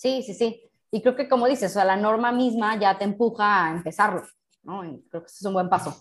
Sí, 0.03 0.21
sí, 0.25 0.35
sí. 0.35 0.61
Y 0.91 1.01
creo 1.01 1.15
que 1.15 1.29
como 1.29 1.47
dices, 1.47 1.71
o 1.71 1.75
sea, 1.75 1.85
la 1.85 1.95
norma 1.95 2.33
misma 2.33 2.77
ya 2.77 2.99
te 2.99 3.05
empuja 3.05 3.67
a 3.67 3.71
empezarlo, 3.71 4.25
¿no? 4.65 4.81
creo 4.81 5.23
que 5.23 5.27
eso 5.27 5.37
es 5.39 5.45
un 5.47 5.55
buen 5.55 5.69
paso. 5.69 5.95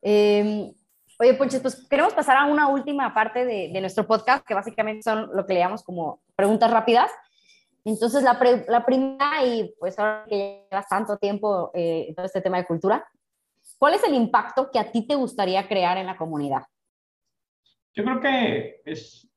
Em, 0.00 0.72
oye, 1.18 1.34
Ponches, 1.34 1.60
pues 1.60 1.86
queremos 1.86 2.14
pasar 2.14 2.38
a 2.38 2.46
una 2.46 2.68
última 2.68 3.12
parte 3.12 3.44
de, 3.44 3.68
de, 3.70 3.80
nuestro 3.82 4.06
podcast, 4.06 4.42
que 4.46 4.54
básicamente 4.54 5.02
son 5.02 5.28
lo 5.34 5.44
que 5.44 5.52
le 5.52 5.60
llamamos 5.60 5.82
como 5.82 6.22
preguntas 6.34 6.70
rápidas. 6.70 7.10
Entonces, 7.84 8.22
la, 8.22 8.40
la 8.68 8.86
primera, 8.86 9.44
y 9.44 9.74
pues 9.78 9.98
ahora 9.98 10.24
que 10.26 10.66
llevas 10.70 10.88
tanto 10.88 11.18
tiempo 11.18 11.70
eh, 11.74 12.06
en 12.08 12.14
todo 12.14 12.24
este 12.24 12.40
tema 12.40 12.56
de 12.56 12.66
cultura, 12.66 13.06
¿cuál 13.76 13.92
es 13.92 14.04
el 14.04 14.14
impacto 14.14 14.70
que 14.70 14.78
a 14.78 14.90
ti 14.90 15.06
te 15.06 15.14
gustaría 15.14 15.68
crear 15.68 15.98
en 15.98 16.06
la 16.06 16.16
comunidad? 16.16 16.62
Yo 17.92 18.02
creo 18.02 18.18
que 18.18 18.80
es 18.86 19.28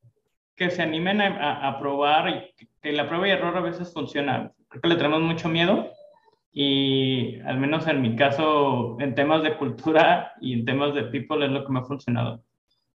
que 0.55 0.69
se 0.71 0.81
animen 0.81 1.21
a, 1.21 1.77
probar 1.79 2.29
y 2.29 2.55
que 2.85 2.91
la 2.91 3.07
prueba 3.07 3.27
y 3.27 3.31
error 3.31 3.57
a 3.57 3.61
veces 3.61 3.91
funciona. 3.91 4.51
Creo 4.69 4.79
que 4.79 4.89
le 4.89 4.95
tenemos 4.95 5.19
mucho 5.19 5.49
miedo 5.49 5.91
y 6.51 7.39
al 7.39 7.57
menos 7.57 7.87
en 7.87 7.99
mi 7.99 8.15
caso, 8.15 8.95
en 8.99 9.15
temas 9.15 9.41
de 9.41 9.57
cultura 9.57 10.33
y 10.39 10.53
en 10.53 10.65
temas 10.65 10.93
de 10.93 11.05
people 11.05 11.43
es 11.43 11.51
lo 11.51 11.65
que 11.65 11.73
me 11.73 11.79
ha 11.79 11.83
funcionado. 11.83 12.43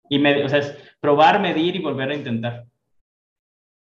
Y 0.09 0.25
o 0.25 0.49
sea, 0.49 0.61
es 0.61 0.95
probar, 1.01 1.41
medir 1.41 1.75
y 1.75 1.81
volver 1.81 2.09
a 2.09 2.15
intentar. 2.15 2.67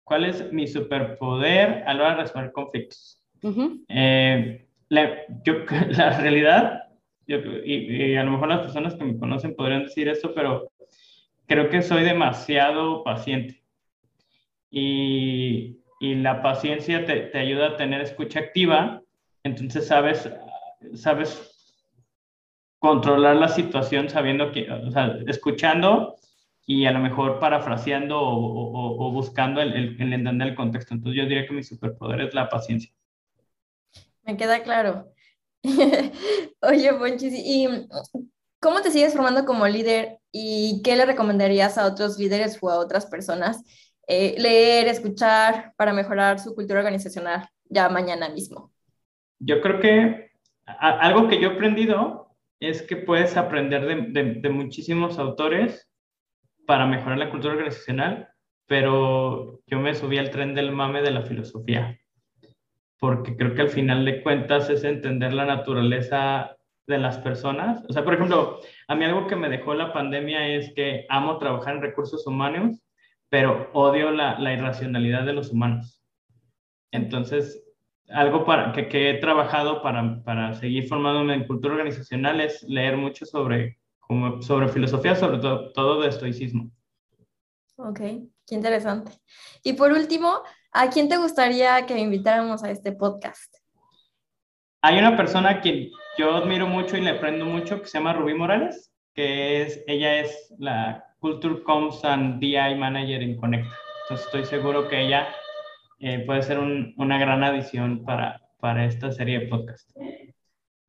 ¿Cuál 0.04 0.26
es 0.26 0.52
mi 0.52 0.66
superpoder 0.66 1.84
a 1.86 1.94
la 1.94 2.04
hora 2.04 2.16
de 2.16 2.22
resolver 2.24 2.52
conflictos? 2.52 3.22
Eh, 3.88 4.66
la, 4.90 5.28
yo, 5.46 5.58
la 5.90 6.20
realidad, 6.20 6.86
y, 7.28 7.36
y, 7.36 8.16
a 8.16 8.24
lo 8.24 8.32
mejor 8.32 8.48
las 8.48 8.62
personas 8.62 8.96
que 8.96 9.04
me 9.04 9.20
conocen 9.20 9.56
podrían 9.56 9.84
decir 9.84 10.08
esto, 10.08 10.34
pero 10.34 10.72
creo 11.46 11.70
que 11.70 11.84
soy 11.84 12.04
demasiado 12.04 13.04
paciente. 13.04 13.64
Y, 14.72 15.83
y 16.04 16.16
la 16.16 16.42
paciencia 16.42 17.06
te, 17.06 17.22
te, 17.28 17.38
ayuda 17.38 17.68
a 17.68 17.78
tener 17.78 18.02
escucha 18.02 18.42
activa, 18.42 19.02
entonces 19.42 19.88
sabes, 19.88 20.30
sabes 20.96 21.82
controlar 22.78 23.38
la 23.38 23.48
situación 23.48 24.10
sabiendo 24.10 24.52
que, 24.52 24.70
o 24.70 24.92
sea, 24.92 25.18
escuchando 25.28 26.18
y 26.66 26.88
a 26.88 26.92
lo 26.92 27.00
mejor 27.00 27.40
parafraseando 27.40 28.20
o, 28.22 29.12
buscando 29.14 29.62
el, 29.62 29.72
el, 29.72 30.02
el, 30.02 30.12
entender 30.12 30.56
contexto. 30.56 30.94
Entonces 30.94 31.22
yo 31.22 31.30
diría 31.30 31.48
que 31.48 31.54
mi 31.54 31.64
superpoder 31.64 32.20
es 32.20 32.34
la 32.34 32.50
paciencia. 32.50 32.92
Me 34.24 34.36
queda 34.36 34.62
claro. 34.62 35.10
Oye, 35.64 36.94
Ponchis, 36.96 37.34
¿y 37.34 37.88
cómo 38.60 38.82
te 38.82 38.92
sigues 38.92 39.14
formando 39.14 39.46
como 39.46 39.66
líder 39.70 40.20
¿Y 40.36 40.82
qué 40.84 40.96
le 40.96 41.06
recomendarías 41.06 41.78
a 41.78 41.86
otros 41.86 42.18
líderes 42.18 42.58
o 42.60 42.70
a 42.72 42.80
otras 42.80 43.06
personas 43.06 43.64
eh, 44.08 44.36
leer, 44.38 44.88
escuchar 44.88 45.74
para 45.78 45.94
mejorar 45.94 46.40
su 46.40 46.54
cultura 46.54 46.80
organizacional 46.80 47.48
ya 47.70 47.90
mañana 47.90 48.30
mismo? 48.30 48.72
Yo 49.40 49.62
creo 49.62 49.80
que 49.80 50.32
algo 50.66 51.28
que 51.28 51.40
yo 51.40 51.50
he 51.50 51.54
aprendido 51.54 52.36
es 52.60 52.82
que 52.82 52.96
puedes 52.96 53.36
aprender 53.36 53.86
de, 53.86 54.36
de, 54.36 54.50
muchísimos 54.50 55.20
autores 55.20 55.90
para 56.66 56.86
mejorar 56.86 57.18
la 57.18 57.30
cultura 57.30 57.54
organizacional, 57.54 58.30
pero 58.68 59.60
yo 59.68 59.80
me 59.80 59.94
subí 59.94 60.18
al 60.18 60.32
tren 60.32 60.56
del 60.56 60.72
mame 60.72 61.02
de 61.02 61.12
la 61.12 61.24
filosofía, 61.24 62.00
porque 63.00 63.36
creo 63.36 63.54
que 63.54 63.64
al 63.64 63.70
final 63.70 64.06
de 64.06 64.24
cuentas 64.24 64.70
es 64.70 64.86
entender 64.86 65.34
la 65.34 65.46
naturaleza 65.46 66.56
de 66.88 66.98
las 66.98 67.18
personas. 67.18 67.84
O 67.90 67.94
sea, 67.94 68.06
por 68.06 68.14
ejemplo, 68.14 68.60
a 68.88 68.96
mí 68.96 69.04
algo 69.04 69.28
que 69.28 69.36
me 69.36 69.50
dejó 69.50 69.74
la 69.74 69.92
pandemia 69.92 70.48
es 70.48 70.74
que 70.74 71.06
amo 71.10 71.38
trabajar 71.38 71.76
en 71.76 71.82
recursos 71.82 72.26
humanos, 72.28 72.82
pero 73.34 73.68
odio 73.74 74.12
la, 74.12 74.38
la 74.38 74.54
irracionalidad 74.54 75.26
de 75.26 75.34
los 75.34 75.50
humanos. 75.50 76.06
Entonces, 76.92 77.66
algo 78.10 78.46
para, 78.46 78.72
que, 78.74 78.88
que 78.88 79.10
he 79.10 79.14
trabajado 79.16 79.82
para, 79.82 80.24
para, 80.24 80.54
seguir 80.54 80.88
formándome 80.88 81.34
en 81.34 81.48
cultura 81.48 81.74
organizacional 81.74 82.40
es 82.42 82.62
leer 82.62 82.96
mucho 82.96 83.26
sobre, 83.26 83.80
como, 84.00 84.40
sobre 84.44 84.68
filosofía, 84.68 85.16
sobre 85.16 85.40
todo, 85.40 85.74
todo 85.74 86.02
de 86.02 86.10
estoicismo. 86.10 86.70
Ok, 87.78 88.02
qué 88.46 88.54
interesante. 88.54 89.12
Y 89.64 89.74
por 89.74 89.92
último, 89.94 90.44
¿a 90.72 90.92
quién 90.92 91.10
te 91.10 91.18
gustaría 91.18 91.88
que 91.88 91.98
invitáramos 91.98 92.64
a 92.64 92.70
este 92.70 92.92
podcast? 92.92 93.52
Hay 94.84 95.00
una 95.00 95.18
persona 95.18 95.60
que 95.60 95.90
yo 96.20 96.36
admiro 96.36 96.68
mucho 96.68 96.98
y 96.98 97.02
le 97.02 97.10
aprendo 97.10 97.46
mucho 97.46 97.82
que 97.82 97.88
se 97.88 97.98
llama 97.98 98.14
Rubí 98.14 98.36
Morales, 98.36 98.94
que 99.16 99.64
es, 99.64 99.84
ella 99.88 100.20
es 100.20 100.54
la 100.60 101.13
Culture 101.24 101.64
Comms 101.64 102.04
and 102.04 102.42
DI 102.42 102.76
Manager 102.76 103.24
en 103.24 103.38
Conecta. 103.38 103.74
Entonces 104.04 104.26
estoy 104.26 104.44
seguro 104.44 104.90
que 104.90 105.06
ella 105.06 105.30
eh, 106.00 106.20
puede 106.26 106.42
ser 106.44 106.60
una 106.60 107.18
gran 107.18 107.42
adición 107.46 108.04
para, 108.04 108.42
para 108.60 108.84
esta 108.84 109.10
serie 109.10 109.40
de 109.40 109.48
podcast. 109.48 109.90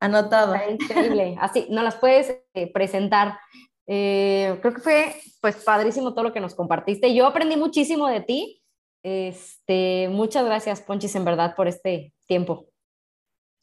Anotado. 0.01 0.53
increíble. 0.69 1.37
Así, 1.39 1.67
nos 1.69 1.85
las 1.85 1.95
puedes 1.95 2.37
eh, 2.53 2.69
presentar. 2.73 3.39
Eh, 3.87 4.59
creo 4.61 4.73
que 4.73 4.81
fue 4.81 5.15
pues 5.39 5.63
padrísimo 5.63 6.13
todo 6.13 6.25
lo 6.25 6.33
que 6.33 6.41
nos 6.41 6.53
compartiste. 6.53 7.15
Yo 7.15 7.27
aprendí 7.27 7.55
muchísimo 7.55 8.07
de 8.09 8.19
ti. 8.19 8.61
Este, 9.03 10.09
muchas 10.11 10.43
gracias, 10.43 10.81
Ponchis, 10.81 11.15
en 11.15 11.23
verdad, 11.23 11.55
por 11.55 11.69
este 11.69 12.11
tiempo. 12.27 12.65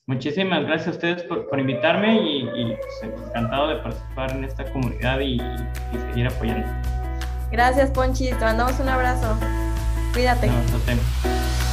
Muchísimas 0.08 0.64
gracias 0.64 0.88
a 0.88 0.90
ustedes 0.90 1.22
por, 1.22 1.48
por 1.48 1.60
invitarme 1.60 2.20
y, 2.20 2.40
y 2.42 2.76
pues, 2.76 3.14
encantado 3.28 3.68
de 3.68 3.76
participar 3.76 4.32
en 4.32 4.44
esta 4.44 4.64
comunidad 4.72 5.20
y, 5.20 5.34
y, 5.34 5.98
seguir 6.08 6.26
apoyando. 6.26 6.66
Gracias, 7.52 7.90
Ponchis. 7.92 8.36
Te 8.36 8.44
mandamos 8.44 8.80
un 8.80 8.88
abrazo. 8.88 9.38
Cuídate. 10.12 10.48
No, 10.48 10.54
no 10.54 11.71